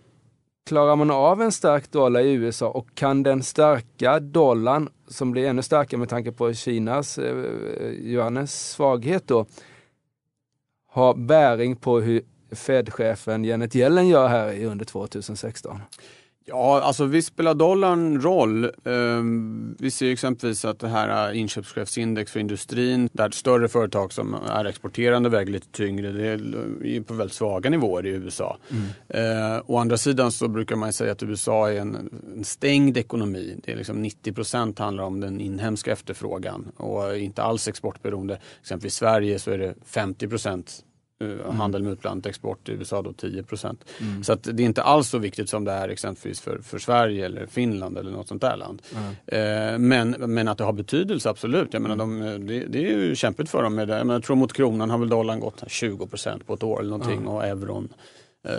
klarar 0.67 0.97
man 0.97 1.11
av 1.11 1.43
en 1.43 1.53
stark 1.53 1.93
dollar 1.93 2.21
i 2.21 2.33
USA 2.33 2.69
och 2.69 2.89
kan 2.95 3.23
den 3.23 3.43
starka 3.43 4.21
dollarn, 4.21 4.89
som 5.09 5.31
blir 5.33 5.47
ännu 5.49 5.63
starkare 5.63 5.99
med 5.99 6.09
tanke 6.09 6.33
på 6.33 6.53
Kinas 6.53 7.19
eh, 7.19 7.37
eh 7.37 7.91
yuanens 7.91 8.71
svaghet 8.71 9.29
då, 9.29 9.47
ha 10.89 11.15
bäring 11.15 11.77
på 11.77 12.01
hur 12.01 12.23
Fed-chefen 12.53 13.45
Janet 13.45 13.77
Yellen 13.77 14.09
gör 14.09 14.29
här 14.29 14.65
under 14.65 14.85
2016? 14.85 15.81
Ja, 16.49 16.81
alltså 16.81 17.05
visst 17.05 17.29
spelar 17.29 17.55
dollarn 17.55 18.21
roll. 18.21 18.71
Um, 18.85 19.77
vi 19.79 19.91
ser 19.91 20.11
exempelvis 20.13 20.65
att 20.65 20.79
det 20.79 20.89
här 20.89 21.33
inköpschefsindex 21.33 22.33
för 22.33 22.41
industrin, 22.41 23.09
där 23.13 23.31
större 23.31 23.69
företag 23.69 24.13
som 24.13 24.35
är 24.35 24.65
exporterande 24.65 25.29
väger 25.29 25.53
lite 25.53 25.69
tyngre, 25.69 26.13
det 26.13 26.27
är 26.27 27.01
på 27.01 27.15
väldigt 27.15 27.37
svaga 27.37 27.71
nivåer 27.71 28.07
i 28.07 28.11
USA. 28.11 28.59
Mm. 28.71 29.55
Uh, 29.55 29.63
å 29.67 29.79
andra 29.79 29.97
sidan 29.97 30.33
så 30.33 30.49
brukar 30.49 30.77
man 30.77 30.93
säga 30.93 31.13
att 31.13 31.23
USA 31.23 31.71
är 31.71 31.81
en, 31.81 32.11
en 32.37 32.45
stängd 32.45 32.97
ekonomi. 32.97 33.61
Det 33.65 33.73
är 33.73 33.77
liksom 33.77 34.03
90 34.03 34.33
procent 34.33 34.79
handlar 34.79 35.05
om 35.05 35.21
den 35.21 35.41
inhemska 35.41 35.93
efterfrågan 35.93 36.73
och 36.77 37.17
inte 37.17 37.43
alls 37.43 37.69
exportberoende. 37.69 38.39
Exempelvis 38.61 38.95
i 38.95 38.97
Sverige 38.97 39.39
så 39.39 39.51
är 39.51 39.59
det 39.59 39.75
50 39.85 40.29
procent 40.29 40.85
Mm. 41.21 41.57
handel 41.57 41.83
med 41.83 41.93
utlandet, 41.93 42.27
export 42.27 42.69
i 42.69 42.73
USA 42.73 43.03
då 43.03 43.13
10 43.13 43.45
mm. 44.01 44.25
Så 44.25 44.33
att 44.33 44.43
det 44.43 44.63
är 44.63 44.65
inte 44.65 44.83
alls 44.83 45.09
så 45.09 45.19
viktigt 45.19 45.49
som 45.49 45.65
det 45.65 45.73
är 45.73 45.89
exempelvis 45.89 46.41
för, 46.41 46.59
för 46.59 46.79
Sverige 46.79 47.27
eller 47.27 47.47
Finland 47.47 47.99
eller 47.99 48.11
något 48.11 48.29
sånt 48.29 48.41
där 48.43 48.57
land. 48.57 48.83
Mm. 48.97 49.73
Eh, 49.73 49.79
men, 49.79 50.35
men 50.35 50.49
att 50.49 50.59
det 50.59 50.65
har 50.65 50.73
betydelse, 50.73 51.31
absolut. 51.31 51.73
Jag 51.73 51.83
menar, 51.83 51.97
de, 51.97 52.21
det, 52.47 52.65
det, 52.69 52.79
är 52.79 52.99
ju 52.99 53.15
kämpigt 53.15 53.51
för 53.51 53.63
dem. 53.63 53.75
Med 53.75 53.89
det. 53.89 53.99
Jag, 53.99 54.23
tror 54.23 54.37
mot 54.37 54.53
kronan 54.53 54.91
har 54.91 54.99
väl 54.99 55.09
dollarn 55.09 55.41
gått 55.41 55.63
20% 55.63 56.45
på 56.45 56.55
ett 56.55 56.63
år 56.63 56.81
eller 56.81 56.91
någonting 56.91 57.27
och 57.27 57.45
euron 57.45 57.89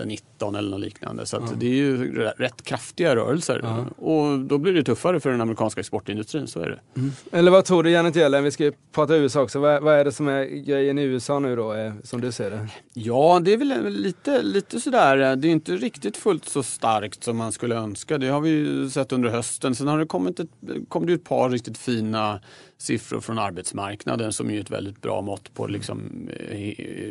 19 0.06 0.56
eh, 0.56 0.60
eller 0.60 0.70
något 0.70 0.80
liknande. 0.80 1.26
Så 1.26 1.36
ja. 1.36 1.50
det 1.58 1.66
är 1.66 1.74
ju 1.74 2.14
rätt 2.22 2.64
kraftiga 2.64 3.16
rörelser. 3.16 3.60
Ja. 3.64 3.86
Och 4.06 4.40
då 4.40 4.58
blir 4.58 4.74
det 4.74 4.84
tuffare 4.84 5.20
för 5.20 5.32
den 5.32 5.42
amerikanska 5.42 5.80
exportindustrin, 5.80 6.48
så 6.48 6.60
är 6.60 6.70
det. 6.70 7.00
Mm. 7.00 7.12
Eller 7.32 7.52
vad 7.52 7.66
tror 7.66 7.84
du 7.84 7.90
Janet 7.90 8.16
Yellen, 8.16 8.44
vi 8.44 8.52
ska 8.52 8.72
prata 8.92 9.16
USA 9.16 9.42
också, 9.42 9.60
vad, 9.60 9.84
vad, 9.84 9.96
är 9.96 10.06
det 10.06 10.12
som 10.12 10.28
är 10.28 10.46
grejen 10.46 11.00
i 11.00 11.04
USA 11.04 11.40
nu 11.40 11.56
då, 11.56 11.74
eh, 11.74 11.94
som 12.04 12.22
du 12.22 12.32
ser 12.32 12.52
det? 12.52 12.70
Ja, 12.94 13.40
det 13.44 13.54
är 13.54 13.58
väl 13.58 13.90
lite, 13.90 14.42
lite 14.42 14.80
sådär, 14.80 15.18
eh, 15.18 15.36
det 15.36 15.48
är 15.48 15.52
inte 15.52 15.76
riktigt 15.76 16.18
fullt 16.18 16.46
så 16.46 16.64
starkt 16.64 17.24
som 17.24 17.38
man 17.38 17.52
skulle 17.52 17.76
önska. 17.76 18.18
Det 18.18 18.28
har 18.28 18.42
vi 18.42 18.50
ju 18.50 18.90
sett 18.90 19.12
under 19.12 19.30
hösten. 19.30 19.76
Sen 19.76 19.88
har 19.88 20.00
det 20.00 20.06
kommit 20.06 20.40
ett, 20.40 20.50
kommit 20.88 21.20
ett 21.20 21.24
par 21.24 21.50
riktigt 21.50 21.78
fina 21.78 22.40
siffror 22.78 23.22
från 23.22 23.40
arbetsmarknaden 23.40 24.34
som 24.34 24.50
är 24.50 24.62
ett 24.62 24.72
väldigt 24.72 25.02
bra 25.02 25.22
mått 25.22 25.54
på 25.54 25.68
liksom, 25.68 26.30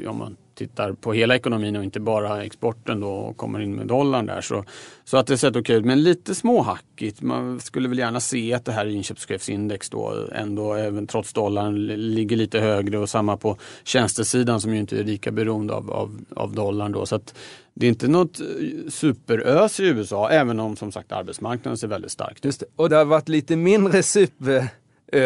om 0.07 0.19
man 0.19 0.37
tittar 0.57 0.93
på 0.93 1.13
hela 1.13 1.37
ekonomin 1.37 1.77
och 1.77 1.85
inte 1.85 2.01
bara 2.01 2.45
exporten 2.45 3.01
då 3.01 3.09
och 3.09 3.37
kommer 3.37 3.61
in 3.61 3.75
med 3.75 3.87
dollarn 3.87 4.27
där. 4.27 4.41
Så, 4.41 4.65
så 5.05 5.17
att 5.17 5.27
det 5.27 5.39
sett 5.39 5.51
okej 5.51 5.61
okay 5.61 5.77
ut, 5.77 5.85
men 5.85 6.03
lite 6.03 6.35
småhackigt. 6.35 7.23
Man 7.23 7.61
skulle 7.61 7.89
väl 7.89 7.99
gärna 7.99 8.21
se 8.21 8.55
att 8.55 8.65
det 8.65 8.73
här 8.73 8.87
inköpschefsindex 8.87 9.91
då 9.91 10.29
ändå, 10.33 10.75
även 10.75 11.07
trots 11.07 11.33
dollarn, 11.33 11.87
ligger 11.87 12.37
lite 12.37 12.61
högre 12.61 12.99
och 12.99 13.09
samma 13.09 13.37
på 13.37 13.57
tjänstesidan 13.85 14.61
som 14.61 14.75
ju 14.75 14.81
inte 14.81 14.99
är 14.99 15.05
lika 15.05 15.31
beroende 15.31 15.75
av, 15.75 15.91
av, 15.91 16.21
av 16.37 16.55
dollarn 16.55 16.93
då. 16.93 17.07
Så 17.07 17.17
att 17.17 17.35
det 17.75 17.87
är 17.87 17.91
inte 17.91 18.09
något 18.09 18.41
eh, 18.41 18.47
superös 18.91 19.81
i 19.81 19.85
USA, 19.85 20.31
även 20.31 20.61
om 20.61 20.77
som 20.77 20.93
sagt 20.93 21.13
arbetsmarknaden 21.13 21.79
ser 21.79 21.89
väldigt 21.89 22.13
starkt 22.13 22.47
ut. 22.47 22.63
Och 22.77 22.89
det 22.91 22.97
har 22.97 23.05
varit 23.05 23.29
lite 23.29 23.57
mindre 23.57 24.03
super 24.03 24.69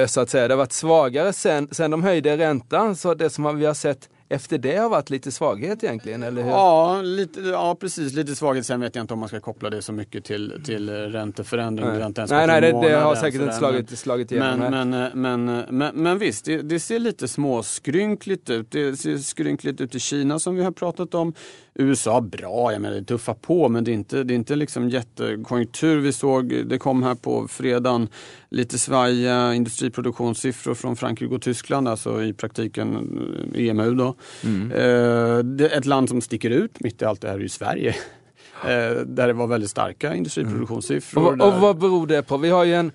så 0.06 0.20
att 0.20 0.30
säga. 0.30 0.48
Det 0.48 0.54
har 0.54 0.58
varit 0.58 0.72
svagare 0.72 1.32
sen, 1.32 1.68
sen 1.70 1.90
de 1.90 2.02
höjde 2.02 2.36
räntan, 2.36 2.96
så 2.96 3.14
det 3.14 3.30
som 3.30 3.58
vi 3.58 3.66
har 3.66 3.74
sett 3.74 4.08
efter 4.32 4.58
det 4.58 4.76
har 4.76 4.88
varit 4.88 5.10
lite 5.10 5.32
svaghet 5.32 5.84
egentligen, 5.84 6.22
eller 6.22 6.42
hur? 6.42 6.50
Ja, 6.50 7.02
lite, 7.02 7.40
ja 7.40 7.74
precis. 7.80 8.12
Lite 8.12 8.36
svaghet. 8.36 8.66
Sen 8.66 8.80
vet 8.80 8.94
jag 8.94 9.02
inte 9.02 9.14
om 9.14 9.20
man 9.20 9.28
ska 9.28 9.40
koppla 9.40 9.70
det 9.70 9.82
så 9.82 9.92
mycket 9.92 10.24
till, 10.24 10.62
till 10.64 10.90
ränteförändring. 10.90 11.86
Nej, 11.88 12.12
nej, 12.28 12.46
nej 12.46 12.60
det, 12.60 12.80
det, 12.82 12.96
har 12.96 13.14
säkert 13.14 13.40
inte 13.40 13.54
slagit, 13.54 13.98
slagit 13.98 14.32
igenom. 14.32 14.58
Men, 14.58 14.90
men, 14.90 15.10
men, 15.14 15.64
men, 15.70 15.94
men, 15.94 16.18
visst, 16.18 16.44
det, 16.44 16.62
det, 16.62 16.80
ser 16.80 16.98
lite 16.98 17.28
småskrynkligt 17.28 18.50
ut. 18.50 18.70
Det 18.70 18.96
ser 18.96 19.18
skrynkligt 19.18 19.80
ut 19.80 19.94
i 19.94 20.00
Kina 20.00 20.38
som 20.38 20.54
vi 20.54 20.62
har 20.62 20.72
pratat 20.72 21.14
om. 21.14 21.34
USA 21.74 22.20
bra, 22.20 22.72
jag 22.72 22.82
menar 22.82 22.96
det 22.96 23.04
tuffar 23.04 23.34
på 23.34 23.68
men 23.68 23.84
det 23.84 23.90
är 23.90 23.94
inte, 23.94 24.22
det 24.24 24.34
är 24.34 24.36
inte 24.36 24.56
liksom 24.56 24.90
jättekonjunktur. 24.90 26.00
Vi 26.00 26.12
såg, 26.12 26.66
det 26.66 26.78
kom 26.78 27.02
här 27.02 27.14
på 27.14 27.48
fredagen 27.48 28.08
lite 28.50 28.78
svajiga 28.78 29.54
industriproduktionssiffror 29.54 30.74
från 30.74 30.96
Frankrike 30.96 31.34
och 31.34 31.42
Tyskland, 31.42 31.88
alltså 31.88 32.22
i 32.22 32.32
praktiken 32.32 33.18
EMU 33.54 33.94
då. 33.94 34.14
Mm. 34.44 34.72
Eh, 34.72 35.66
ett 35.66 35.86
land 35.86 36.08
som 36.08 36.20
sticker 36.20 36.50
ut 36.50 36.80
mitt 36.80 37.02
i 37.02 37.04
allt 37.04 37.20
det 37.20 37.28
här 37.28 37.34
är 37.34 37.40
ju 37.40 37.48
Sverige. 37.48 37.94
Eh, 38.64 38.92
där 39.06 39.26
det 39.26 39.32
var 39.32 39.46
väldigt 39.46 39.70
starka 39.70 40.14
industriproduktionssiffror. 40.14 41.40
Och, 41.40 41.48
och 41.48 41.60
vad 41.60 41.78
beror 41.78 42.06
det 42.06 42.22
på? 42.22 42.36
Vi 42.36 42.50
har 42.50 42.64
ju 42.64 42.74
en, 42.74 42.92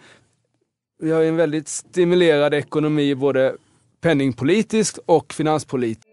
vi 0.99 1.11
har 1.11 1.21
en 1.21 1.35
väldigt 1.35 1.67
stimulerad 1.67 2.53
ekonomi 2.53 3.15
både 3.15 3.55
penningpolitiskt 4.01 4.99
och 5.05 5.33
finanspolitiskt. 5.33 6.09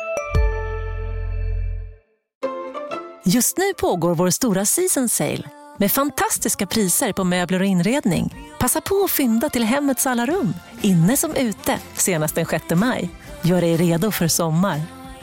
Just 3.24 3.58
nu 3.58 3.74
pågår 3.80 4.14
vår 4.14 4.30
stora 4.30 4.64
season 4.64 5.08
sale 5.08 5.50
med 5.78 5.92
fantastiska 5.92 6.66
priser 6.66 7.12
på 7.12 7.24
möbler 7.24 7.60
och 7.60 7.66
inredning. 7.66 8.34
Passa 8.60 8.80
på 8.80 9.04
att 9.04 9.10
fynda 9.10 9.48
till 9.48 9.64
hemmets 9.64 10.06
alla 10.06 10.26
rum, 10.26 10.54
inne 10.82 11.16
som 11.16 11.34
ute, 11.34 11.78
senast 11.94 12.34
den 12.34 12.46
6 12.46 12.64
maj. 12.74 13.10
Gör 13.42 13.60
dig 13.60 13.76
redo 13.76 14.10
för 14.10 14.28
sommar. 14.28 15.01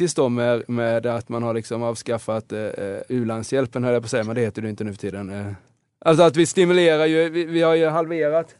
Tills 0.00 0.14
då 0.14 0.28
med, 0.28 0.68
med 0.68 1.06
att 1.06 1.28
man 1.28 1.42
har 1.42 1.54
liksom 1.54 1.82
avskaffat 1.82 2.52
eh, 2.52 2.60
eh 2.60 3.00
u-landshjälpen, 3.08 3.84
höll 3.84 3.92
jag 3.92 4.02
på 4.02 4.04
att 4.04 4.10
säga, 4.10 4.24
men 4.24 4.34
det 4.34 4.40
heter 4.40 4.62
det 4.62 4.70
inte 4.70 4.84
nu 4.84 4.92
för 4.92 4.98
tiden. 4.98 5.30
Eh. 5.30 5.52
Alltså 5.98 6.24
att 6.24 6.36
vi 6.36 6.46
stimulerar 6.46 7.06
ju, 7.06 7.28
vi, 7.28 7.44
vi 7.44 7.62
har 7.62 7.74
ju 7.74 7.86
halverat 7.86 8.54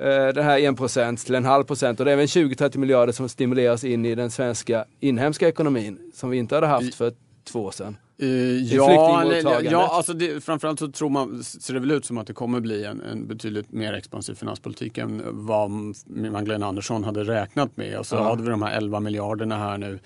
eh, 0.00 0.28
det 0.28 0.42
här 0.42 0.58
1% 0.58 1.24
till 1.24 1.34
en 1.34 1.44
halv 1.44 1.64
procent 1.64 2.00
och 2.00 2.06
det 2.06 2.10
är 2.10 2.12
även 2.12 2.26
20-30 2.26 2.78
miljarder 2.78 3.12
som 3.12 3.28
stimuleras 3.28 3.84
in 3.84 4.06
i 4.06 4.14
den 4.14 4.30
svenska 4.30 4.84
inhemska 5.00 5.48
ekonomin 5.48 5.98
som 6.14 6.30
vi 6.30 6.38
inte 6.38 6.54
hade 6.54 6.66
haft 6.66 6.94
för 6.94 7.12
två 7.44 7.64
år 7.64 7.70
sedan. 7.70 7.96
Uh, 8.22 8.62
ja, 8.62 9.60
ja 9.62 9.88
alltså 9.92 10.12
det, 10.12 10.44
framförallt 10.44 10.78
så 10.78 10.88
tror 10.88 11.08
man, 11.08 11.44
ser 11.44 11.74
det 11.74 11.80
väl 11.80 11.90
ut 11.90 12.04
som 12.04 12.18
att 12.18 12.26
det 12.26 12.32
kommer 12.32 12.60
bli 12.60 12.84
en, 12.84 13.00
en 13.00 13.26
betydligt 13.26 13.72
mer 13.72 13.92
expansiv 13.92 14.34
finanspolitik 14.34 14.98
än 14.98 15.22
vad 15.26 15.70
Magdalena 16.06 16.66
Andersson 16.66 17.04
hade 17.04 17.24
räknat 17.24 17.76
med. 17.76 17.98
Och 17.98 18.06
så 18.06 18.16
ja. 18.16 18.22
hade 18.22 18.42
vi 18.42 18.48
de 18.48 18.62
här 18.62 18.76
11 18.76 19.00
miljarderna 19.00 19.58
här 19.58 19.78
nu 19.78 19.98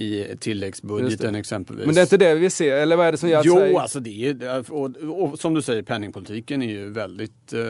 i 0.00 0.36
tilläggsbudgeten 0.40 1.34
exempelvis. 1.34 1.86
Men 1.86 1.94
det 1.94 2.00
är 2.00 2.02
inte 2.02 2.16
det 2.16 2.34
vi 2.34 2.50
ser, 2.50 2.76
eller 2.76 2.96
vad 2.96 3.06
är 3.06 3.12
det 3.12 3.18
som 3.18 3.28
gör 3.28 3.40
att 3.40 3.46
Jo, 3.46 3.54
Sverige... 3.54 3.80
alltså 3.80 4.00
det 4.00 4.26
är 4.42 4.72
och, 4.72 4.96
och, 4.96 5.40
som 5.40 5.54
du 5.54 5.62
säger, 5.62 5.82
penningpolitiken 5.82 6.62
är 6.62 6.68
ju 6.68 6.90
väldigt 6.90 7.52
eh, 7.52 7.60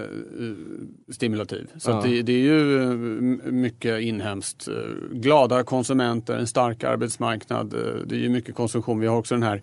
stimulativ. 1.13 1.67
Så 1.79 1.91
ja. 1.91 2.03
det, 2.05 2.23
det, 2.23 2.33
är 2.33 2.39
ju 2.39 2.83
eh, 2.83 2.89
mycket 3.53 4.01
inhemskt. 4.01 4.69
Eh, 4.69 4.75
glada 5.13 5.63
konsumenter, 5.63 6.37
en 6.37 6.47
stark 6.47 6.85
arbetsmarknad. 6.85 7.75
Eh, 7.75 7.81
det 8.07 8.15
är 8.15 8.21
ju 8.21 8.29
mycket 8.29 8.55
konsumtion. 8.55 9.01
Vi 9.01 9.07
har 9.07 9.17
också 9.17 9.35
den 9.35 9.43
här 9.43 9.63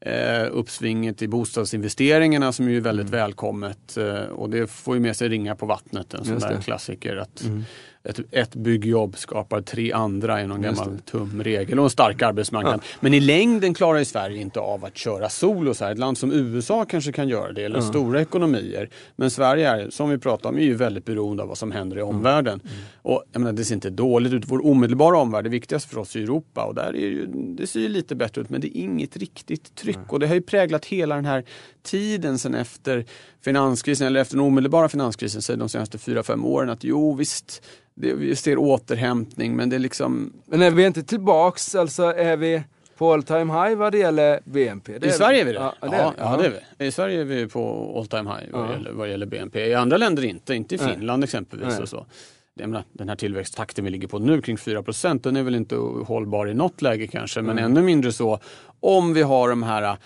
eh, 0.00 0.48
uppsvinget 0.52 1.22
i 1.22 1.28
bostadsinvesteringarna 1.28 2.52
som 2.52 2.66
är 2.66 2.70
ju 2.70 2.80
väldigt 2.80 3.08
mm. 3.08 3.20
välkommet. 3.20 3.96
Eh, 3.96 4.14
och 4.14 4.50
det 4.50 4.66
får 4.66 4.94
ju 4.94 5.00
med 5.00 5.16
sig 5.16 5.28
ringa 5.28 5.56
på 5.56 5.66
vattnet, 5.66 6.14
en 6.14 6.24
sån 6.24 6.38
där 6.38 6.60
klassiker. 6.60 7.16
Att, 7.16 7.42
mm 7.42 7.64
ett, 8.04 8.20
ett 8.30 8.54
byggjobb 8.54 9.16
skapar 9.16 9.60
tre 9.60 9.92
andra 9.92 10.40
är 10.40 10.46
någon 10.46 10.62
gammal 10.62 10.98
tumregel 10.98 11.78
och 11.78 11.84
en 11.84 11.90
stark 11.90 12.22
arbetsmarknad. 12.22 12.80
Ja. 12.82 12.96
Men 13.00 13.14
i 13.14 13.20
längden 13.20 13.74
klarar 13.74 13.98
ju 13.98 14.04
Sverige 14.04 14.40
inte 14.40 14.60
av 14.60 14.84
att 14.84 14.96
köra 14.96 15.28
solo 15.28 15.74
så 15.74 15.84
här. 15.84 15.92
Ett 15.92 15.98
land 15.98 16.18
som 16.18 16.32
USA 16.32 16.84
kanske 16.84 17.12
kan 17.12 17.28
göra 17.28 17.52
det, 17.52 17.64
eller 17.64 17.76
ja. 17.76 17.82
stora 17.82 18.20
ekonomier. 18.20 18.90
Men 19.16 19.30
Sverige 19.30 19.70
är, 19.70 19.90
som 19.90 20.10
vi 20.10 20.18
pratade 20.18 20.48
om, 20.48 20.60
är 20.60 20.64
ju 20.64 20.74
väldigt 20.74 21.04
beroende 21.04 21.42
av 21.42 21.48
vad 21.48 21.58
som 21.58 21.72
händer 21.72 21.98
i 21.98 22.02
omvärlden. 22.02 22.60
Mm. 22.64 22.76
Och 23.02 23.24
jag 23.32 23.40
menar, 23.40 23.52
det 23.52 23.64
ser 23.64 23.74
inte 23.74 23.90
dåligt 23.90 24.32
ut. 24.32 24.44
Vår 24.46 24.66
omedelbara 24.66 25.18
omvärld, 25.18 25.44
det 25.44 25.50
viktigaste 25.50 25.88
för 25.88 25.98
oss 25.98 26.16
är 26.16 26.20
Europa 26.20 26.64
och 26.64 26.74
där 26.74 26.96
är 26.96 27.08
ju, 27.08 27.26
det 27.26 27.66
ser 27.66 27.80
ju 27.80 27.88
lite 27.88 28.14
bättre 28.14 28.40
ut 28.40 28.50
men 28.50 28.60
det 28.60 28.78
är 28.78 28.80
inget 28.80 29.16
riktigt 29.16 29.74
tryck. 29.74 29.96
Mm. 29.96 30.08
Och 30.08 30.20
det 30.20 30.26
har 30.26 30.34
ju 30.34 30.42
präglat 30.42 30.84
hela 30.84 31.14
den 31.14 31.24
här 31.24 31.44
tiden 31.90 32.38
sen 32.38 32.54
efter 32.54 33.04
finanskrisen, 33.44 34.06
eller 34.06 34.20
efter 34.20 34.36
den 34.36 34.44
omedelbara 34.44 34.88
finanskrisen, 34.88 35.42
säg 35.42 35.56
de 35.56 35.68
senaste 35.68 35.98
fyra 35.98 36.22
fem 36.22 36.44
åren 36.44 36.70
att 36.70 36.84
jo 36.84 37.14
visst, 37.14 37.62
det, 37.94 38.14
vi 38.14 38.36
ser 38.36 38.58
återhämtning 38.58 39.56
men 39.56 39.70
det 39.70 39.76
är 39.76 39.80
liksom... 39.80 40.32
Men 40.46 40.62
är 40.62 40.70
vi 40.70 40.86
inte 40.86 41.02
tillbaks, 41.02 41.74
alltså 41.74 42.02
är 42.02 42.36
vi 42.36 42.62
på 42.98 43.12
all 43.12 43.22
time 43.22 43.52
high 43.52 43.76
vad 43.76 43.92
det 43.92 43.98
gäller 43.98 44.40
BNP? 44.44 44.98
Det 44.98 45.06
I 45.06 45.10
Sverige 45.10 45.40
är 45.40 45.44
vi 45.44 45.52
det. 45.52 45.58
Ja, 45.58 45.74
det 45.80 45.96
ja, 45.96 46.14
ja, 46.18 46.36
det 46.36 46.46
är 46.46 46.62
vi. 46.78 46.86
I 46.86 46.90
Sverige 46.90 47.20
är 47.20 47.24
vi 47.24 47.46
på 47.46 47.94
all 47.98 48.06
time 48.06 48.30
high 48.30 48.52
vad, 48.52 48.68
ja. 48.68 48.72
gäller, 48.72 48.92
vad 48.92 49.10
gäller 49.10 49.26
BNP. 49.26 49.66
I 49.66 49.74
andra 49.74 49.96
länder 49.96 50.24
inte, 50.24 50.54
inte 50.54 50.74
i 50.74 50.78
Finland 50.78 51.20
Nej. 51.20 51.24
exempelvis. 51.24 51.68
Nej. 51.68 51.82
Och 51.82 51.88
så. 51.88 52.06
Menar, 52.54 52.84
den 52.92 53.08
här 53.08 53.16
tillväxttakten 53.16 53.84
vi 53.84 53.90
ligger 53.90 54.08
på 54.08 54.18
nu 54.18 54.42
kring 54.42 54.56
4% 54.56 55.20
den 55.22 55.36
är 55.36 55.42
väl 55.42 55.54
inte 55.54 55.76
hållbar 56.06 56.48
i 56.48 56.54
något 56.54 56.82
läge 56.82 57.06
kanske, 57.06 57.42
men 57.42 57.58
mm. 57.58 57.64
ännu 57.64 57.82
mindre 57.82 58.12
så 58.12 58.40
om 58.80 59.14
vi 59.14 59.22
har 59.22 59.48
de 59.48 59.62
här 59.62 59.96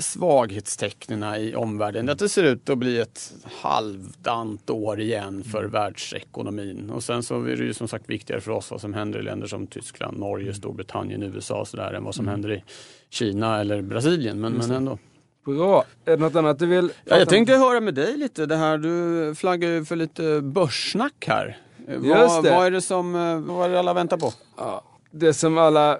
svaghetstecknen 0.00 1.34
i 1.34 1.54
omvärlden. 1.54 2.08
Att 2.08 2.18
det 2.18 2.28
ser 2.28 2.44
ut 2.44 2.70
att 2.70 2.78
bli 2.78 3.00
ett 3.00 3.32
halvdant 3.44 4.70
år 4.70 5.00
igen 5.00 5.44
för 5.44 5.58
mm. 5.58 5.70
världsekonomin. 5.70 6.90
Och 6.90 7.02
sen 7.02 7.22
så 7.22 7.42
är 7.42 7.56
det 7.56 7.64
ju 7.64 7.74
som 7.74 7.88
sagt 7.88 8.10
viktigare 8.10 8.40
för 8.40 8.50
oss 8.50 8.70
vad 8.70 8.80
som 8.80 8.94
händer 8.94 9.18
i 9.18 9.22
länder 9.22 9.46
som 9.46 9.66
Tyskland, 9.66 10.18
Norge, 10.18 10.44
mm. 10.44 10.54
Storbritannien, 10.54 11.22
USA 11.22 11.60
och 11.60 11.68
sådär 11.68 11.92
än 11.92 12.04
vad 12.04 12.14
som 12.14 12.24
mm. 12.24 12.32
händer 12.32 12.52
i 12.52 12.64
Kina 13.10 13.60
eller 13.60 13.82
Brasilien. 13.82 14.40
Men, 14.40 14.52
men 14.52 14.70
ändå. 14.70 14.98
Bra. 15.44 15.84
Är 16.04 16.10
det 16.10 16.16
något 16.16 16.36
annat 16.36 16.58
du 16.58 16.66
vill? 16.66 16.90
Ja, 17.04 17.18
jag 17.18 17.28
tänkte 17.28 17.54
höra 17.54 17.80
med 17.80 17.94
dig 17.94 18.16
lite. 18.16 18.46
Det 18.46 18.56
här, 18.56 18.78
du 18.78 19.34
flaggar 19.34 19.68
ju 19.68 19.84
för 19.84 19.96
lite 19.96 20.40
börssnack 20.40 21.24
här. 21.26 21.58
Vad, 21.86 22.44
vad 22.44 22.66
är 22.66 22.70
det 22.70 22.80
som 22.80 23.12
vad 23.48 23.66
är 23.66 23.72
det 23.72 23.78
alla 23.78 23.94
väntar 23.94 24.16
på? 24.16 24.32
Ja, 24.56 24.84
det 25.10 25.34
som 25.34 25.58
alla 25.58 25.98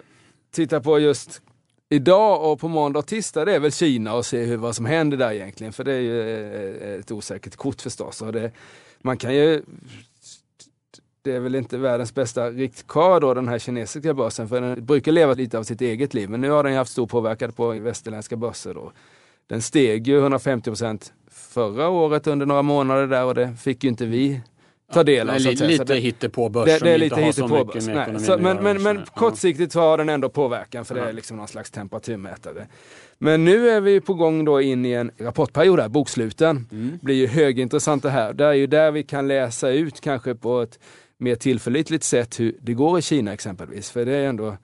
tittar 0.51 0.81
på 0.81 0.99
just 0.99 1.43
idag 1.88 2.52
och 2.52 2.61
på 2.61 2.68
måndag 2.68 2.99
och 2.99 3.07
tisdag 3.07 3.45
det 3.45 3.54
är 3.54 3.61
väl 3.61 3.73
Kina 3.73 4.14
och 4.14 4.26
se 4.26 4.45
hur, 4.45 4.57
vad 4.57 4.76
som 4.76 4.87
händer 4.87 5.16
där 5.16 5.33
egentligen. 5.33 5.73
För 5.73 5.85
det 5.85 5.92
är 5.92 6.00
ju 6.00 6.21
eh, 6.76 7.00
ett 7.00 7.11
osäkert 7.11 7.57
kort 7.57 7.80
förstås. 7.80 8.23
Och 8.23 8.33
det, 8.33 8.52
man 9.02 9.16
kan 9.16 9.35
ju 9.35 9.62
det 11.23 11.33
är 11.33 11.40
väl 11.40 11.54
inte 11.54 11.78
världens 11.78 12.14
bästa 12.14 12.50
riktkar 12.50 13.21
då 13.21 13.35
den 13.35 13.49
här 13.49 13.59
kinesiska 13.59 14.14
börsen 14.14 14.49
för 14.49 14.61
den 14.61 14.85
brukar 14.85 15.12
leva 15.12 15.35
lite 15.35 15.59
av 15.59 15.62
sitt 15.62 15.80
eget 15.80 16.14
liv 16.14 16.30
men 16.30 16.40
nu 16.40 16.50
har 16.50 16.64
den 16.64 16.76
haft 16.76 16.92
stor 16.92 17.07
påverkan 17.07 17.52
på 17.52 17.68
västerländska 17.68 18.37
börser. 18.37 18.75
Då. 18.75 18.92
Den 19.47 19.62
steg 19.62 20.09
ju 20.09 20.18
150 20.18 20.71
procent 20.71 21.12
förra 21.30 21.88
året 21.88 22.26
under 22.26 22.47
några 22.47 22.62
månader 22.62 23.07
där 23.07 23.25
och 23.25 23.35
det 23.35 23.57
fick 23.61 23.85
ju 23.85 23.90
inte 23.90 24.07
vi 24.07 24.40
ta 24.92 25.04
del 25.04 25.30
av. 25.30 25.38
Ja, 25.38 25.50
lite 25.50 25.66
lite 25.66 25.95
hittepåbörs 25.95 26.64
det, 26.66 26.78
det 26.78 26.90
är 26.90 26.99
lite 26.99 27.21
hittepåbörs. 27.21 27.87
Men, 28.38 28.57
men, 28.57 28.83
men 28.83 29.04
kortsiktigt 29.14 29.73
så 29.73 29.80
har 29.80 29.99
den 29.99 30.09
ändå 30.09 30.28
påverkan 30.28 30.85
för 30.85 30.95
det 30.95 31.00
är 31.00 31.12
liksom 31.12 31.37
någon 31.37 31.49
slags 31.49 31.71
temperaturmätare. 31.71 32.66
Men 33.18 33.45
nu 33.45 33.71
är 33.71 33.80
vi 33.80 34.00
på 34.00 34.14
gång 34.14 34.45
då 34.45 34.61
in 34.61 34.85
i 34.85 34.92
en 34.92 35.11
rapportperiod 35.18 35.80
här, 35.80 35.88
boksluten. 35.88 36.68
Mm. 36.73 36.99
blir 37.02 37.14
ju 37.14 37.26
högintressant 37.26 38.02
det 38.02 38.11
här. 38.11 38.33
Det 38.33 38.45
är 38.45 38.52
ju 38.52 38.66
där 38.66 38.90
vi 38.90 39.02
kan 39.02 39.28
läsa 39.28 39.71
ut 39.71 40.00
kanske 40.00 40.35
på 40.35 40.61
ett 40.61 40.78
mer 41.18 41.35
tillförlitligt 41.35 42.04
sätt 42.04 42.40
hur 42.40 42.57
det 42.61 42.75
går 42.75 42.99
i 42.99 43.02
Kina 43.02 43.33
exempelvis. 43.33 43.90
För 43.90 44.04
det 44.04 44.16
är 44.16 44.28
ändå 44.28 44.57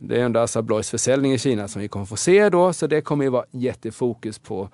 det 0.00 0.16
är 0.16 0.24
ändå 0.24 0.40
Assa 0.40 0.64
försäljning 0.82 1.32
i 1.32 1.38
Kina 1.38 1.68
som 1.68 1.82
vi 1.82 1.88
kommer 1.88 2.06
få 2.06 2.16
se 2.16 2.48
då, 2.48 2.72
så 2.72 2.86
det 2.86 3.00
kommer 3.00 3.24
ju 3.24 3.30
vara 3.30 3.44
jättefokus 3.50 4.38
på 4.38 4.70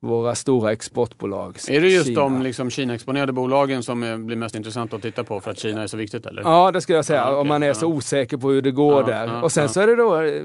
våra 0.00 0.34
stora 0.34 0.72
exportbolag. 0.72 1.56
Är 1.68 1.80
det 1.80 1.88
just 1.88 2.06
Kina. 2.06 2.20
de 2.20 2.42
liksom 2.42 2.70
Kina-exponerade 2.70 3.32
bolagen 3.32 3.82
som 3.82 4.26
blir 4.26 4.36
mest 4.36 4.54
intressanta 4.54 4.96
att 4.96 5.02
titta 5.02 5.24
på 5.24 5.40
för 5.40 5.50
att 5.50 5.58
Kina 5.58 5.82
är 5.82 5.86
så 5.86 5.96
viktigt? 5.96 6.26
Eller? 6.26 6.42
Ja, 6.42 6.72
det 6.72 6.80
skulle 6.80 6.98
jag 6.98 7.04
säga. 7.04 7.20
Ja, 7.20 7.30
okay. 7.30 7.40
Om 7.40 7.48
man 7.48 7.62
är 7.62 7.72
så 7.72 7.86
osäker 7.86 8.36
på 8.36 8.50
hur 8.50 8.62
det 8.62 8.70
går 8.70 9.00
ja, 9.00 9.06
där. 9.06 9.26
Ja, 9.26 9.42
och 9.42 9.52
sen 9.52 9.68
så 9.68 9.80
är 9.80 9.86
det 9.86 9.96
då 9.96 10.22
eh, 10.22 10.42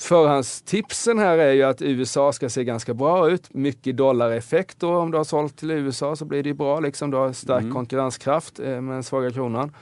Förhandstipsen 0.00 1.18
här 1.18 1.38
är 1.38 1.52
ju 1.52 1.62
att 1.62 1.82
USA 1.82 2.32
ska 2.32 2.48
se 2.48 2.64
ganska 2.64 2.94
bra 2.94 3.30
ut. 3.30 3.54
Mycket 3.54 3.96
dollareffekt 3.96 4.80
då 4.80 4.96
om 4.96 5.10
du 5.10 5.16
har 5.16 5.24
sålt 5.24 5.56
till 5.56 5.70
USA 5.70 6.16
så 6.16 6.24
blir 6.24 6.42
det 6.42 6.54
bra. 6.54 6.80
Liksom. 6.80 7.10
Du 7.10 7.16
har 7.16 7.32
stark 7.32 7.62
mm. 7.62 7.74
konkurrenskraft 7.74 8.60
eh, 8.60 8.80
med 8.80 8.96
den 8.96 9.02
svaga 9.02 9.30
kronan. 9.30 9.72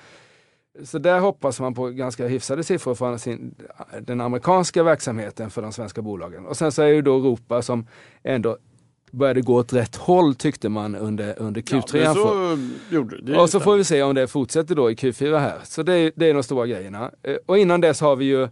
Så 0.85 0.99
där 0.99 1.21
hoppas 1.21 1.61
man 1.61 1.75
på 1.75 1.91
ganska 1.91 2.27
hyfsade 2.27 2.65
siffror 2.65 2.95
från 2.95 3.19
sin, 3.19 3.55
den 4.01 4.21
amerikanska 4.21 4.83
verksamheten 4.83 5.51
för 5.51 5.63
de 5.63 5.73
svenska 5.73 6.03
bolagen. 6.03 6.47
Och 6.47 6.57
sen 6.57 6.73
så 6.73 6.83
är 6.83 6.93
det 6.93 7.03
då 7.03 7.19
Europa 7.19 7.63
som 7.63 7.87
ändå 8.23 8.59
började 9.11 9.41
gå 9.41 9.55
åt 9.55 9.73
rätt 9.73 9.97
håll 9.97 10.35
tyckte 10.35 10.69
man 10.69 10.95
under, 10.97 11.39
under 11.39 11.61
Q3. 11.61 11.97
Ja, 11.97 12.15
så. 12.15 13.43
Och 13.43 13.51
så 13.51 13.61
får 13.61 13.77
vi 13.77 13.85
se 13.85 14.03
om 14.03 14.15
det 14.15 14.27
fortsätter 14.27 14.75
då 14.75 14.91
i 14.91 14.95
Q4 14.95 15.39
här. 15.39 15.59
Så 15.65 15.83
det, 15.83 16.13
det 16.17 16.31
är 16.31 16.35
de 16.35 16.43
stora 16.43 16.67
grejerna. 16.67 17.11
Eh, 17.23 17.37
och 17.47 17.59
innan 17.59 17.81
dess 17.81 18.01
har 18.01 18.17
vi 18.17 18.25
ju 18.25 18.49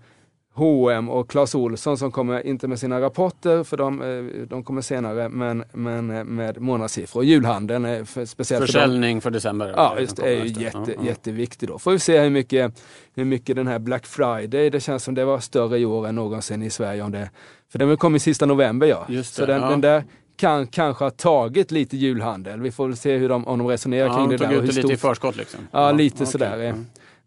H&M 0.57 1.09
och 1.09 1.31
Clas 1.31 1.55
Olsson 1.55 1.99
som 1.99 2.11
kommer, 2.13 2.47
inte 2.47 2.69
med 2.69 2.79
sina 2.81 3.01
rapporter, 3.01 3.65
för 3.65 3.77
de, 3.77 4.03
eh, 4.03 4.47
de 4.47 4.65
kommer 4.65 4.81
senare, 4.83 5.29
men, 5.29 5.65
men 5.73 6.11
eh, 6.11 6.25
med 6.25 6.61
månadssiffror. 6.61 7.25
Julhandeln 7.25 7.85
är 7.85 8.05
för, 8.05 8.25
speciellt 8.25 8.67
Försäljning 8.67 9.21
för, 9.21 9.31
för 9.31 9.35
december? 9.35 9.75
Ja, 9.77 9.97
just 10.01 10.17
det 10.17 10.23
är 10.39 10.45
ju 10.45 10.63
jätte, 10.65 10.95
ja, 10.99 11.05
jätteviktig 11.05 11.69
då. 11.69 11.79
Får 11.79 11.91
vi 11.93 11.99
se 11.99 12.21
hur 12.21 12.31
mycket, 12.31 12.83
hur 13.15 13.25
mycket 13.25 13.57
den 13.57 13.67
här 13.67 13.79
Black 13.79 14.07
Friday, 14.07 14.71
det 14.71 14.81
känns 14.81 15.05
som 15.05 15.15
det 15.15 15.25
var 15.25 15.39
större 15.39 15.79
i 15.79 15.85
år 15.85 16.09
än 16.09 16.15
någonsin 16.15 16.63
i 16.63 16.71
Sverige. 16.71 17.03
Om 17.03 17.11
det, 17.13 17.31
för 17.73 17.79
den 17.79 17.97
kommer 17.97 18.19
sista 18.19 18.47
november 18.47 18.87
ja. 18.87 19.05
Det, 19.09 19.25
Så 19.25 19.47
den, 19.47 19.63
ja. 19.63 19.69
den 19.71 19.81
där 19.81 20.05
kan 20.37 20.67
kanske 20.67 21.05
ha 21.05 21.11
tagit 21.11 21.71
lite 21.71 21.97
julhandel. 21.97 22.61
Vi 22.61 22.71
får 22.71 22.87
väl 22.89 22.97
se 22.97 23.17
hur 23.17 23.29
de, 23.29 23.47
om 23.49 23.59
de 23.59 23.69
resonerar 23.69 24.07
Ja, 24.07 24.15
kring 24.17 24.29
de 24.29 24.33
det 24.37 24.39
tog 24.39 24.49
där. 24.49 24.57
och 24.59 24.63
ut 24.65 24.69
hur 24.69 24.75
det 24.75 24.83
lite 24.83 24.95
i 24.95 24.97
stort- 24.97 25.09
förskott 25.11 25.37
liksom? 25.37 25.61
Ja, 25.71 25.93
lite 25.93 26.15
okej. 26.17 26.27
sådär. 26.27 26.63
eh. 26.65 26.75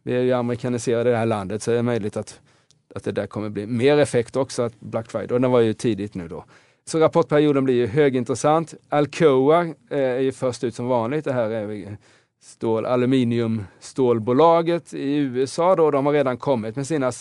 Vi 0.03 0.15
är 0.15 0.21
ju 0.21 0.33
amerikaniserade 0.33 1.09
i 1.09 1.11
det 1.11 1.17
här 1.19 1.25
landet 1.25 1.63
så 1.63 1.71
är 1.71 1.75
det 1.75 1.83
möjligt 1.83 2.17
att, 2.17 2.39
att 2.97 3.03
det 3.03 3.11
där 3.11 3.27
kommer 3.27 3.49
bli 3.49 3.67
mer 3.67 3.97
effekt 3.97 4.35
också, 4.35 4.61
att 4.61 4.79
Black 4.79 5.11
Friday. 5.11 5.35
Och 5.35 5.41
den 5.41 5.51
var 5.51 5.59
ju 5.59 5.73
tidigt 5.73 6.15
nu 6.15 6.27
då. 6.27 6.45
Så 6.85 6.99
rapportperioden 6.99 7.63
blir 7.63 7.75
ju 7.75 7.87
högintressant. 7.87 8.73
Alcoa 8.89 9.65
eh, 9.65 9.99
är 9.99 10.19
ju 10.19 10.31
först 10.31 10.63
ut 10.63 10.75
som 10.75 10.87
vanligt. 10.87 11.25
Det 11.25 11.33
här 11.33 11.49
är 11.49 11.97
stål, 12.41 12.85
aluminiumstålbolaget 12.85 14.93
i 14.93 15.15
USA 15.15 15.75
då. 15.75 15.91
De 15.91 16.05
har 16.05 16.13
redan 16.13 16.37
kommit 16.37 16.75
med 16.75 16.87
sina 16.87 17.11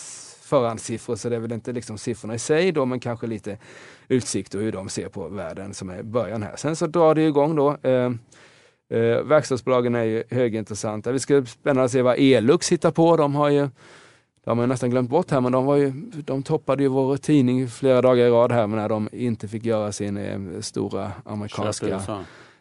förhandssiffror 0.42 1.16
så 1.16 1.28
det 1.28 1.36
är 1.36 1.40
väl 1.40 1.52
inte 1.52 1.72
liksom 1.72 1.98
siffrorna 1.98 2.34
i 2.34 2.38
sig 2.38 2.72
då 2.72 2.84
men 2.84 3.00
kanske 3.00 3.26
lite 3.26 3.58
utsikt 4.08 4.54
och 4.54 4.60
hur 4.60 4.72
de 4.72 4.88
ser 4.88 5.08
på 5.08 5.28
världen 5.28 5.74
som 5.74 5.90
är 5.90 6.02
början 6.02 6.42
här. 6.42 6.56
Sen 6.56 6.76
så 6.76 6.86
drar 6.86 7.14
det 7.14 7.26
igång 7.26 7.56
då. 7.56 7.76
Eh, 7.82 8.10
Eh, 8.88 9.22
verkstadsbolagen 9.22 9.94
är 9.94 10.02
ju 10.02 10.22
högintressanta. 10.30 11.12
Vi 11.12 11.18
ska 11.18 11.44
spännande 11.44 11.84
att 11.84 11.90
se 11.90 12.02
vad 12.02 12.18
Elux 12.18 12.72
hittar 12.72 12.90
på. 12.90 13.16
De 13.16 13.34
har 13.34 13.48
ju 13.48 13.68
de 14.46 14.50
har 14.50 14.56
man 14.56 14.68
nästan 14.68 14.90
glömt 14.90 15.10
bort 15.10 15.30
här, 15.30 15.40
men 15.40 15.52
de, 15.52 15.64
var 15.64 15.76
ju, 15.76 15.90
de 16.24 16.42
toppade 16.42 16.82
ju 16.82 16.88
vår 16.88 17.16
tidning 17.16 17.68
flera 17.68 18.02
dagar 18.02 18.26
i 18.26 18.30
rad 18.30 18.52
här 18.52 18.66
när 18.66 18.88
de 18.88 19.08
inte 19.12 19.48
fick 19.48 19.64
göra 19.64 19.92
sin 19.92 20.16
eh, 20.16 20.60
stora 20.60 21.12
amerikanska 21.24 22.00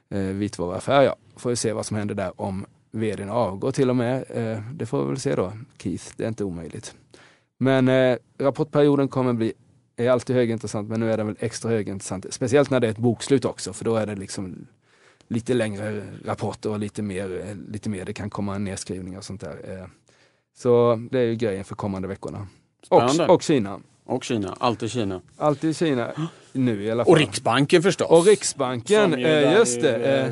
eh, 0.10 0.20
vitvaruaffär. 0.20 1.02
Ja, 1.02 1.16
får 1.36 1.50
vi 1.50 1.56
se 1.56 1.74
vad 1.74 1.86
som 1.86 1.98
händer 1.98 2.16
där 2.16 2.42
om 2.42 2.66
vdn 2.92 3.30
avgår 3.30 3.72
till 3.72 3.90
och 3.90 3.96
med. 3.96 4.26
Eh, 4.30 4.62
det 4.74 4.86
får 4.86 5.04
vi 5.04 5.08
väl 5.08 5.20
se 5.20 5.36
då. 5.36 5.52
Keith, 5.78 6.06
det 6.18 6.24
är 6.24 6.28
inte 6.28 6.44
omöjligt. 6.44 6.96
Men 7.58 7.88
eh, 7.88 8.18
rapportperioden 8.38 9.08
kommer 9.08 9.34
bli 9.34 9.54
är 9.96 10.10
alltid 10.10 10.36
högintressant 10.36 10.90
men 10.90 11.00
nu 11.00 11.12
är 11.12 11.18
den 11.18 11.28
väl 11.28 11.38
extra 11.40 11.72
högintressant. 11.72 12.26
Speciellt 12.30 12.70
när 12.70 12.80
det 12.80 12.88
är 12.88 12.92
ett 12.92 12.98
bokslut 12.98 13.46
också 13.46 13.74
för 13.74 13.86
då 13.86 13.96
är 13.96 14.06
det 14.06 14.16
liksom 14.16 14.68
lite 15.28 15.54
längre 15.54 16.02
rapporter 16.26 16.70
och 16.70 16.80
lite 16.80 17.02
mer, 17.02 17.46
eh, 17.46 17.56
lite 17.72 17.90
mer 17.90 18.06
det 18.06 18.14
kan 18.14 18.30
komma 18.30 18.58
nedskrivningar 18.58 19.18
och 19.18 19.26
sånt 19.26 19.42
där. 19.42 19.88
Så 20.58 21.00
det 21.12 21.20
är 21.20 21.24
ju 21.24 21.36
grejen 21.36 21.64
för 21.64 21.76
kommande 21.76 22.08
veckorna. 22.08 22.48
Och, 22.90 23.30
och 23.30 23.42
Kina. 23.42 23.80
Och 24.06 24.24
Kina, 24.24 24.56
alltid 24.60 24.92
Kina. 24.92 25.22
Alltid 25.38 25.76
Kina 25.78 26.12
nu 26.56 26.84
i 26.84 26.92
alla 26.92 27.06
fall. 27.06 27.12
Och 27.12 27.18
Riksbanken 27.18 27.84
förstås. 27.84 28.08
Och 28.10 28.26
Riksbanken, 28.26 29.14
eh, 29.14 29.54
just 29.54 29.78
ju, 29.78 29.82
det. 29.82 29.96
eh, 29.96 30.26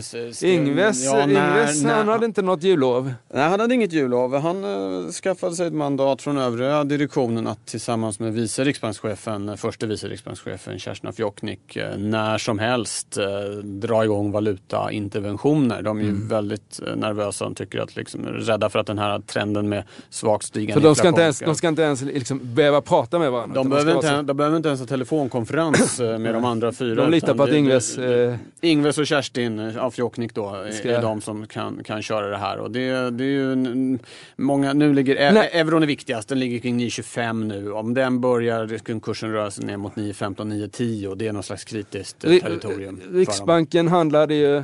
Eh, 0.44 0.54
Ingves, 0.54 1.06
ja, 1.06 1.14
när- 1.14 1.24
Ingves 1.24 1.84
när- 1.84 1.94
han 1.94 2.08
hade 2.08 2.26
inte 2.26 2.42
något 2.42 2.64
jullov. 2.64 3.14
Nej, 3.34 3.50
han 3.50 3.60
hade 3.60 3.74
inget 3.76 3.94
jullov. 3.94 4.36
Han 4.38 4.64
eh, 4.64 5.12
skaffade 5.12 5.56
sig 5.56 5.68
ett 5.68 5.74
mandat 5.74 6.22
från 6.22 6.38
övriga 6.38 6.84
direktionen 6.84 7.48
att 7.48 7.66
tillsammans 7.66 8.20
med 8.20 8.34
vice 8.34 8.64
riksbankschefen, 8.64 9.50
eh, 9.50 9.56
förste 9.56 9.86
vice 9.88 10.08
riksbankschefen 10.08 10.80
Kerstin 10.80 11.14
Fjoknik 11.14 11.76
eh, 11.76 11.98
när 11.98 12.38
som 12.38 12.60
helst 12.60 13.18
dra 13.64 14.04
igång 14.04 14.32
valutainterventioner. 14.32 15.82
De 15.82 15.98
är 15.98 16.02
ju 16.04 16.10
Mm. 16.10 16.28
väldigt 16.28 16.80
nervösa 16.96 17.46
och 17.46 17.56
tycker 17.58 17.80
att 17.80 17.96
liksom, 17.96 18.26
rädda 18.26 18.70
för 18.70 18.80
att 18.80 18.88
den 18.88 18.98
här 19.00 19.20
trenden 19.20 19.70
med 19.70 19.84
svagt 20.10 20.46
stigande 20.46 20.74
För 20.82 20.88
de 20.90 20.96
ska 20.96 21.08
inte 21.08 21.22
inflation 21.22 21.24
ens, 21.24 21.40
de 21.40 21.56
ska 21.56 21.68
inte 21.68 21.82
ens 21.82 22.02
liksom 22.02 22.40
behöva 22.44 22.82
prata 22.82 23.20
med 23.20 23.32
varandra. 23.32 23.56
de 23.56 23.70
behöver, 23.70 23.96
inte, 23.96 24.08
så- 24.10 24.22
de 24.22 24.38
behöver 24.38 24.58
inte 24.58 24.70
ens 24.70 24.80
ha 24.82 24.88
telefonkonferens 24.88 26.00
eh, 26.14 26.20
med 26.20 26.34
de 26.34 26.46
andra 26.46 26.72
fyra. 26.72 26.96
de 26.96 27.12
litar 27.12 27.34
på 27.34 27.44
att 27.44 27.50
Ingves... 27.50 27.98
Eh, 27.98 28.36
Ingves 28.62 28.98
och 28.98 29.08
Kerstin 29.08 29.60
eh, 29.60 29.84
af 29.84 29.94
Fjoknik 29.94 30.34
då 30.36 30.50
är- 30.56 30.72
Ska- 30.72 30.92
är 30.92 31.02
de 31.02 31.22
som 31.22 31.48
kan, 31.48 31.84
kan 31.84 32.02
köra 32.02 32.28
det 32.30 32.38
här. 32.38 32.58
Och 32.58 32.72
det, 32.72 33.10
det 33.12 33.24
är 33.24 33.28
ju 33.28 33.98
många, 34.36 34.74
nu 34.74 34.94
ligger 34.94 35.16
e- 35.16 35.32
Nej. 35.32 35.50
euron 35.54 35.84
är 35.84 35.88
viktigast, 35.88 36.30
den 36.30 36.40
ligger 36.40 36.60
kring 36.60 36.80
9,25 36.80 37.44
nu. 37.48 37.72
Om 37.72 37.94
den 37.94 38.22
börjar 38.22 39.00
kursen 39.00 39.32
röra 39.32 39.52
sig 39.52 39.66
ner 39.66 39.78
mot 39.78 39.96
9,15, 39.96 40.36
9,10 40.36 41.08
och 41.08 41.18
det 41.18 41.28
är 41.28 41.34
någon 41.34 41.44
slags 41.44 41.64
kritiskt 41.64 42.24
eh, 42.24 42.30
Ri- 42.30 42.42
territorium. 42.42 43.00
Riksbanken 43.12 43.88
handlade 43.88 44.36
ju, 44.36 44.64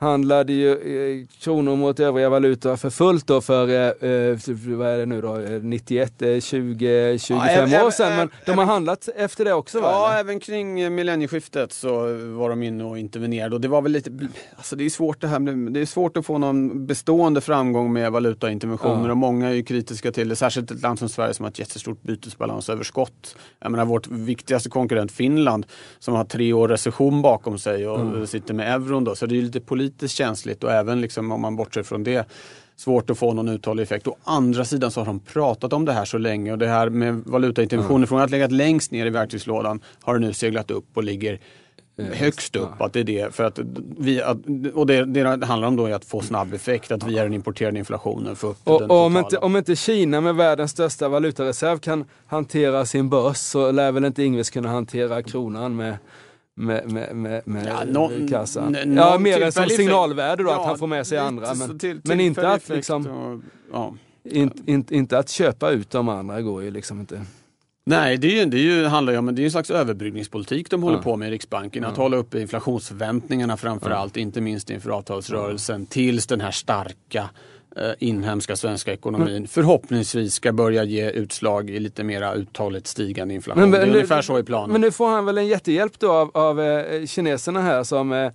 handlade 0.00 0.52
ju 0.52 0.70
eh, 0.72 1.26
kronor 1.40 1.76
mot 1.76 2.00
övriga 2.00 2.28
valutor 2.28 2.76
för 2.76 2.90
fullt 2.90 3.26
då 3.26 3.40
för, 3.40 3.68
eh, 3.68 4.10
eh, 4.10 4.38
vad 4.76 4.88
är 4.88 4.98
det 4.98 5.06
nu 5.06 5.20
då, 5.20 5.36
eh, 5.36 5.62
91, 5.62 6.22
eh, 6.22 6.40
20, 6.40 7.18
25 7.18 7.40
även- 7.48 7.86
år 7.86 7.90
sedan. 7.90 8.16
Men 8.16 8.30
de 8.46 8.58
har 8.58 8.64
handlat 8.64 9.08
efter 9.16 9.44
det 9.44 9.52
också 9.54 9.80
va? 9.80 9.90
Ja, 9.92 10.08
eller? 10.10 10.20
även 10.20 10.40
kring 10.40 10.80
eh, 10.80 10.90
millennieskiftet 10.90 11.72
så 11.72 11.90
var 12.36 12.48
de 12.50 12.62
inne 12.62 12.84
och 12.84 12.98
intervenerade 12.98 13.54
och 13.54 13.60
det 13.60 13.68
var 13.68 13.82
väl 13.82 13.92
lite, 13.92 14.10
alltså 14.56 14.76
det 14.76 14.84
är 14.84 14.90
svårt 14.90 15.20
det 15.20 15.28
här 15.28 15.70
det 15.70 15.80
är 15.80 15.86
svårt 15.86 16.16
att 16.16 16.26
få 16.26 16.38
någon 16.38 16.86
bestående 16.86 17.40
framgång 17.40 17.92
med 17.92 18.12
valutainterventioner 18.12 19.04
Ja. 19.06 19.10
och 19.10 19.16
många 19.16 19.48
är 19.48 19.52
ju 19.54 19.62
kritiska 19.62 20.12
till 20.12 20.28
det, 20.28 20.36
särskilt 20.36 20.70
ett 20.70 20.82
land 20.82 20.98
som 20.98 21.08
Sverige 21.08 21.34
som 21.34 21.44
har 21.44 21.50
ett 21.50 21.58
jättestort 21.58 22.02
bytesbalansöverskott. 22.02 23.36
Jag 23.60 23.70
menar 23.70 23.84
vårt 23.84 24.06
viktigaste 24.06 24.68
konkurrent 24.70 25.12
Finland 25.12 25.66
som 25.98 26.14
har 26.14 26.24
tre 26.24 26.52
år 26.52 26.68
recession 26.68 27.22
bakom 27.22 27.58
sig 27.58 27.88
och 27.88 28.00
Mm. 28.00 28.26
sitter 28.26 28.54
med 28.54 28.74
euron 28.74 29.04
då, 29.04 29.14
så 29.14 29.26
det 29.26 29.34
är 29.34 29.36
ju 29.36 29.42
lite 29.42 29.60
politiskt 29.60 29.87
känsligt 30.06 30.64
och 30.64 30.72
även 30.72 31.00
liksom 31.00 31.32
om 31.32 31.40
man 31.40 31.56
bortser 31.56 31.82
från 31.82 32.04
det 32.04 32.28
svårt 32.76 33.10
att 33.10 33.18
få 33.18 33.32
någon 33.32 33.48
uthållig 33.48 33.82
effekt. 33.82 34.06
Å 34.06 34.16
andra 34.24 34.64
sidan 34.64 34.90
så 34.90 35.00
har 35.00 35.06
de 35.06 35.20
pratat 35.20 35.72
om 35.72 35.84
det 35.84 35.92
här 35.92 36.04
så 36.04 36.18
länge 36.18 36.52
och 36.52 36.58
det 36.58 36.68
här 36.68 36.90
med 36.90 37.14
valutainterventioner 37.26 38.06
från 38.06 38.18
att 38.18 38.30
ha 38.30 38.36
legat 38.36 38.52
längst 38.52 38.92
ner 38.92 39.06
i 39.06 39.10
verktygslådan 39.10 39.80
har 40.02 40.14
det 40.14 40.20
nu 40.20 40.32
seglat 40.32 40.70
upp 40.70 40.86
och 40.94 41.04
ligger 41.04 41.40
högst 42.12 42.56
upp. 42.56 42.80
Att 42.80 42.92
det 42.92 43.00
är 43.00 43.04
det, 43.04 43.34
för 43.34 43.44
att 43.44 43.58
vi, 43.98 44.22
att, 44.22 44.38
och 44.74 44.86
det, 44.86 45.04
det 45.04 45.46
handlar 45.46 45.68
om 45.68 45.76
då 45.76 45.86
är 45.86 45.94
att 45.94 46.04
få 46.04 46.20
snabb 46.20 46.54
effekt, 46.54 46.92
att 46.92 47.04
via 47.04 47.22
den 47.22 47.34
importerade 47.34 47.78
inflationen 47.78 48.36
få 48.36 48.46
upp 48.46 48.56
Och, 48.64 48.80
den 48.80 48.90
och 48.90 48.96
om, 48.96 49.12
totala. 49.12 49.26
inte, 49.26 49.38
om 49.38 49.56
inte 49.56 49.76
Kina 49.76 50.20
med 50.20 50.34
världens 50.34 50.70
största 50.70 51.08
valutareserv 51.08 51.78
kan 51.78 52.04
hantera 52.26 52.86
sin 52.86 53.08
börs 53.08 53.36
så 53.36 53.70
lär 53.70 53.92
väl 53.92 54.04
inte 54.04 54.22
Ingves 54.22 54.50
kunna 54.50 54.68
hantera 54.68 55.22
kronan 55.22 55.76
med 55.76 55.96
med, 56.58 56.92
med, 56.92 57.16
med, 57.16 57.42
med 57.44 57.66
Ja, 57.66 57.84
nå- 57.86 58.10
kassa. 58.30 58.62
n- 58.66 58.76
Ja, 58.96 59.10
någon 59.10 59.22
mer 59.22 59.42
än 59.42 59.52
som 59.52 59.66
signalvärde 59.68 60.42
då, 60.42 60.48
effekt. 60.48 60.60
att 60.60 60.66
han 60.66 60.78
får 60.78 60.86
med 60.86 61.06
sig 61.06 61.18
andra. 61.18 61.54
Men, 61.54 61.78
till- 61.78 62.00
men 62.04 62.20
inte 62.20 62.48
att, 62.48 62.68
liksom, 62.68 63.06
och, 63.06 63.40
ja. 63.72 63.94
in, 64.24 64.50
in, 64.66 64.84
inte 64.90 65.18
att 65.18 65.28
köpa 65.28 65.70
ut 65.70 65.90
de 65.90 66.08
andra 66.08 66.42
går 66.42 66.62
ju 66.62 66.70
liksom 66.70 67.00
inte. 67.00 67.20
Nej, 67.86 68.16
det, 68.16 68.26
är 68.26 68.44
ju, 68.44 68.50
det 68.50 68.56
är 68.56 68.62
ju, 68.62 68.84
handlar 68.86 69.12
ju 69.12 69.18
om 69.18 69.34
det 69.34 69.42
är 69.42 69.44
en 69.44 69.50
slags 69.50 69.70
överbryggningspolitik 69.70 70.70
de 70.70 70.82
håller 70.82 70.96
Ja. 70.96 71.02
på 71.02 71.16
med 71.16 71.28
i 71.28 71.30
Riksbanken. 71.30 71.84
Att 71.84 71.96
hålla 71.96 72.16
uppe 72.16 72.40
inflationsförväntningarna 72.40 73.56
framför 73.56 73.90
allt, 73.90 74.16
inte 74.16 74.40
minst 74.40 74.70
inför 74.70 74.90
avtalsrörelsen, 74.90 75.86
tills 75.86 76.26
den 76.26 76.40
här 76.40 76.50
starka 76.50 77.30
inhemska 77.98 78.56
svenska 78.56 78.92
ekonomin 78.92 79.48
förhoppningsvis 79.48 80.34
ska 80.34 80.52
börja 80.52 80.84
ge 80.84 81.10
utslag 81.10 81.70
i 81.70 81.80
lite 81.80 82.04
mera 82.04 82.34
uthålligt 82.34 82.86
stigande 82.86 83.34
inflation. 83.34 83.70
det 83.70 83.78
är 83.78 83.88
ungefär 83.88 84.22
så 84.22 84.38
i 84.38 84.42
planen. 84.42 84.72
Men 84.72 84.80
nu 84.80 84.90
får 84.90 85.08
han 85.08 85.24
väl 85.24 85.38
en 85.38 85.46
jättehjälp 85.46 85.98
då 85.98 86.12
av, 86.12 86.30
av 86.34 86.60
eh, 86.60 87.06
kineserna 87.06 87.62
här 87.62 87.84
som 87.84 88.12
eh, 88.12 88.30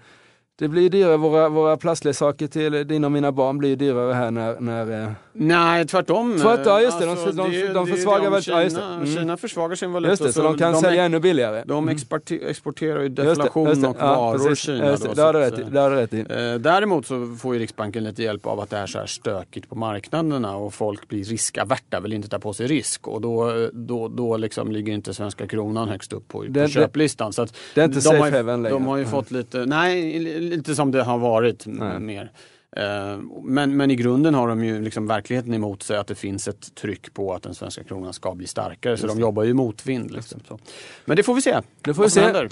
det 0.60 0.68
blir 0.68 0.90
dyrare, 0.90 1.18
våra, 1.18 1.50
våra 1.50 1.78
plastleksaker 1.78 2.48
till 2.48 2.88
dina 2.88 3.08
och 3.08 3.12
mina 3.12 3.32
barn 3.32 3.58
blir 3.58 3.76
dyrare 3.76 4.14
här 4.14 4.32
när, 4.32 4.60
när 4.60 5.04
eh, 5.04 5.12
Nej, 5.36 5.86
tvärtom. 5.88 6.38
Tvärtom, 6.42 6.64
ja, 6.66 6.82
just 6.82 7.00
det. 7.00 7.06
De- 7.06 7.12
Alltså, 7.12 7.32
de- 7.32 7.68
de 7.74 7.88
ju 7.88 7.96
försvagar 7.96 8.30
väl- 8.30 8.42
ja, 8.46 8.64
just 8.64 8.76
det. 8.76 8.82
Kina, 8.82 8.96
Mm. 8.96 9.08
Kina 9.16 9.38
försvagar 9.38 9.76
sin 9.76 9.92
valuta. 9.92 10.12
just 10.12 10.24
det, 10.24 10.34
så 10.34 10.44
de 10.44 10.58
kan 10.58 10.74
de, 10.74 10.82
sälja 10.82 11.04
ännu 11.04 11.20
billigare. 11.20 11.64
De 11.66 11.78
Mm. 11.84 11.96
exporter, 11.96 12.40
exporterar 12.48 13.00
ju 13.00 13.04
Just 13.06 13.16
det, 13.16 13.24
deflation 13.24 13.68
just 13.70 13.82
det. 13.82 13.88
och 13.88 13.96
Ja, 14.00 14.16
varor 14.16 14.38
precis. 14.48 14.60
Kina. 14.66 14.88
Just 14.90 15.04
det, 15.04 15.14
då, 15.16 15.22
har 15.22 15.34
du 15.34 15.40
rätt 15.40 16.14
rätt 16.14 16.14
i. 16.14 16.20
Eh, 16.20 16.56
däremot 16.60 17.06
så 17.06 17.36
får 17.42 17.54
ju 17.54 17.60
Riksbanken 17.60 18.04
lite 18.04 18.24
hjälp 18.24 18.46
av 18.48 18.60
att 18.60 18.70
det 18.70 18.78
är 18.78 18.86
så 18.88 19.00
här 19.00 19.06
stökigt 19.06 19.70
på 19.70 19.76
marknaderna 19.76 20.56
och 20.56 20.74
folk 20.74 21.08
blir 21.08 21.24
riskaverta, 21.24 22.00
vill 22.00 22.14
inte 22.14 22.28
ta 22.30 22.40
på 22.40 22.54
sig 22.54 22.68
risk 22.68 23.08
och 23.08 23.22
då, 23.22 23.68
då, 23.74 24.08
då 24.08 24.38
liksom 24.38 24.72
ligger 24.72 24.94
inte 24.94 25.14
svenska 25.14 25.48
kronan 25.48 25.90
högst 25.90 26.14
upp 26.14 26.28
på, 26.28 26.44
Det- 26.44 26.68
köplistan. 26.70 27.34
Så 27.34 27.42
att 27.42 27.56
det 27.76 27.82
är 27.82 27.86
inte 27.86 27.98
de 27.98 28.02
safe 28.02 28.18
har 28.18 28.32
haven 28.32 28.64
längre. 28.64 28.76
De 28.76 28.86
har 28.88 28.98
ju 28.98 29.04
Nej. 29.04 29.12
fått 29.12 29.32
lite, 29.32 29.66
nej, 29.66 30.43
lite 30.50 30.76
som 30.76 30.92
det 30.92 31.04
har 31.04 31.18
varit 31.18 31.66
m- 31.66 31.76
Nej. 31.80 32.00
mer. 32.00 32.32
Eh, 32.78 33.18
Men, 33.44 33.78
men 33.78 33.92
i 33.92 33.96
grunden 33.96 34.34
har 34.34 34.48
de 34.48 34.64
ju 34.66 34.82
liksom 34.82 35.08
verkligheten 35.08 35.54
emot 35.54 35.84
sig 35.84 35.98
att 35.98 36.08
det 36.08 36.16
finns 36.16 36.48
ett 36.48 36.76
tryck 36.76 37.14
på 37.14 37.34
att 37.34 37.44
den 37.44 37.56
svenska 37.56 37.84
kronan 37.84 38.14
ska 38.14 38.36
bli 38.36 38.48
starkare. 38.48 38.98
Så 38.98 39.08
de 39.08 39.20
jobbar 39.20 39.44
ju 39.44 39.54
motvind. 39.54 40.12
Liksom. 40.12 40.40
Men 41.06 41.18
det 41.18 41.24
får 41.24 41.34
vi 41.36 41.42
se. 41.42 41.62
Det 41.82 41.94
får 41.94 42.04
vi 42.04 42.10
se. 42.10 42.22
händer. 42.22 42.50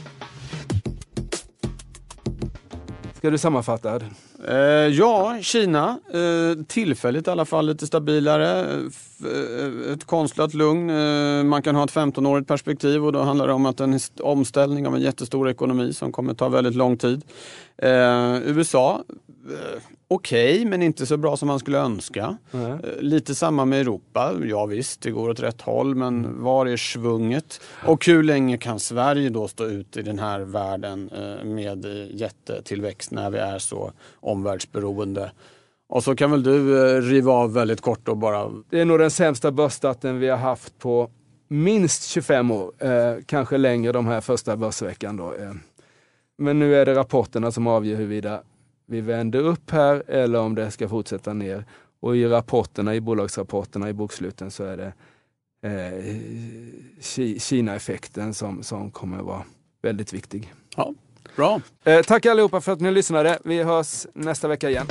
Ska 3.17 3.29
du 3.29 3.37
sammanfatta? 3.37 3.99
Eh, 4.47 4.55
ja, 4.87 5.37
Kina. 5.41 5.99
Eh, 6.13 6.63
tillfälligt 6.67 7.27
i 7.27 7.29
alla 7.29 7.45
fall 7.45 7.65
lite 7.65 7.87
stabilare. 7.87 8.65
F- 8.87 9.25
eh, 9.25 9.93
ett 9.93 10.05
konstlat 10.05 10.53
lugn. 10.53 10.89
Eh, 10.89 11.43
man 11.43 11.61
kan 11.61 11.75
ha 11.75 11.83
ett 11.83 11.91
15-årigt 11.93 12.47
perspektiv 12.47 13.05
och 13.05 13.11
då 13.13 13.21
handlar 13.21 13.47
det 13.47 13.53
om 13.53 13.65
att 13.65 13.79
en 13.79 13.99
omställning 14.21 14.87
av 14.87 14.95
en 14.95 15.01
jättestor 15.01 15.49
ekonomi 15.49 15.93
som 15.93 16.11
kommer 16.11 16.33
ta 16.33 16.49
väldigt 16.49 16.75
lång 16.75 16.97
tid. 16.97 17.23
Eh, 17.77 18.37
USA, 18.45 19.03
eh, 19.49 19.81
okej 20.07 20.65
men 20.65 20.81
inte 20.81 21.05
så 21.05 21.17
bra 21.17 21.37
som 21.37 21.47
man 21.47 21.59
skulle 21.59 21.77
önska. 21.77 22.37
Eh, 22.53 22.75
Lite 22.99 23.35
samma 23.35 23.65
med 23.65 23.81
Europa. 23.81 24.33
Ja 24.43 24.65
visst, 24.65 25.01
det 25.01 25.11
går 25.11 25.29
åt 25.29 25.39
rätt 25.39 25.61
håll 25.61 25.95
men 25.95 26.43
var 26.43 26.65
är 26.65 26.77
svunget? 26.77 27.61
Och 27.85 28.05
hur 28.05 28.23
länge 28.23 28.57
kan 28.57 28.79
Sverige 28.79 29.29
då 29.29 29.47
stå 29.47 29.65
ut 29.65 29.97
i 29.97 30.01
den 30.01 30.19
här 30.19 30.39
världen 30.39 31.09
eh, 31.09 31.45
med 31.45 31.85
jättetillväxt 32.11 33.11
när 33.11 33.29
vi 33.29 33.37
är 33.37 33.59
så 33.59 33.91
omvärldsberoende? 34.19 35.31
Och 35.89 36.03
så 36.03 36.15
kan 36.15 36.31
väl 36.31 36.43
du 36.43 37.01
riva 37.01 37.31
av 37.31 37.53
väldigt 37.53 37.81
kort 37.81 38.07
och 38.07 38.17
bara 38.17 38.51
Det 38.69 38.79
är 38.79 38.85
nog 38.85 38.99
den 38.99 39.11
sämsta 39.11 39.51
börsstarten 39.51 40.19
vi 40.19 40.29
har 40.29 40.37
haft 40.37 40.79
på 40.79 41.09
minst 41.47 42.03
25 42.03 42.51
år. 42.51 42.71
Eh, 42.79 43.15
kanske 43.25 43.57
längre 43.57 43.91
de 43.91 44.07
här 44.07 44.21
första 44.21 44.57
börsveckan 44.57 45.17
då. 45.17 45.33
Eh. 45.33 45.51
men 46.37 46.59
nu 46.59 46.75
är 46.75 46.85
det 46.85 46.95
rapporterna 46.95 47.51
som 47.51 47.67
avgör 47.67 47.95
huruvida 47.97 48.41
vi 48.91 49.01
vänder 49.01 49.39
upp 49.39 49.71
här 49.71 50.03
eller 50.07 50.39
om 50.39 50.55
det 50.55 50.71
ska 50.71 50.89
fortsätta 50.89 51.33
ner. 51.33 51.65
Och 51.99 52.17
i 52.17 52.25
rapporterna, 52.25 52.95
i 52.95 53.01
bolagsrapporterna, 53.01 53.89
i 53.89 53.93
boksluten 53.93 54.51
så 54.51 54.63
är 54.63 54.77
det 54.77 54.93
eh, 55.67 57.39
Kina-effekten 57.39 58.33
som, 58.33 58.63
som 58.63 58.91
kommer 58.91 59.17
vara 59.17 59.43
väldigt 59.81 60.13
viktig. 60.13 60.53
Ja, 60.75 60.93
bra. 61.35 61.61
Eh, 61.83 62.01
tack 62.01 62.25
allihopa 62.25 62.61
för 62.61 62.71
att 62.71 62.81
ni 62.81 62.91
lyssnade. 62.91 63.39
Vi 63.45 63.63
hörs 63.63 64.07
nästa 64.13 64.47
vecka 64.47 64.69
igen. 64.69 64.87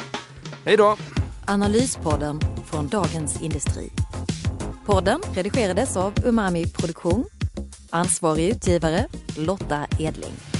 Hej 0.65 0.77
då! 0.77 0.97
Analyspodden 1.47 2.41
från 2.67 2.89
Dagens 2.89 3.43
Industri. 3.43 3.91
Podden 4.87 5.21
redigerades 5.35 5.97
av 5.97 6.13
Umami 6.25 6.67
Produktion. 6.67 7.25
Ansvarig 7.91 8.49
utgivare 8.49 9.07
Lotta 9.37 9.87
Edling. 9.99 10.60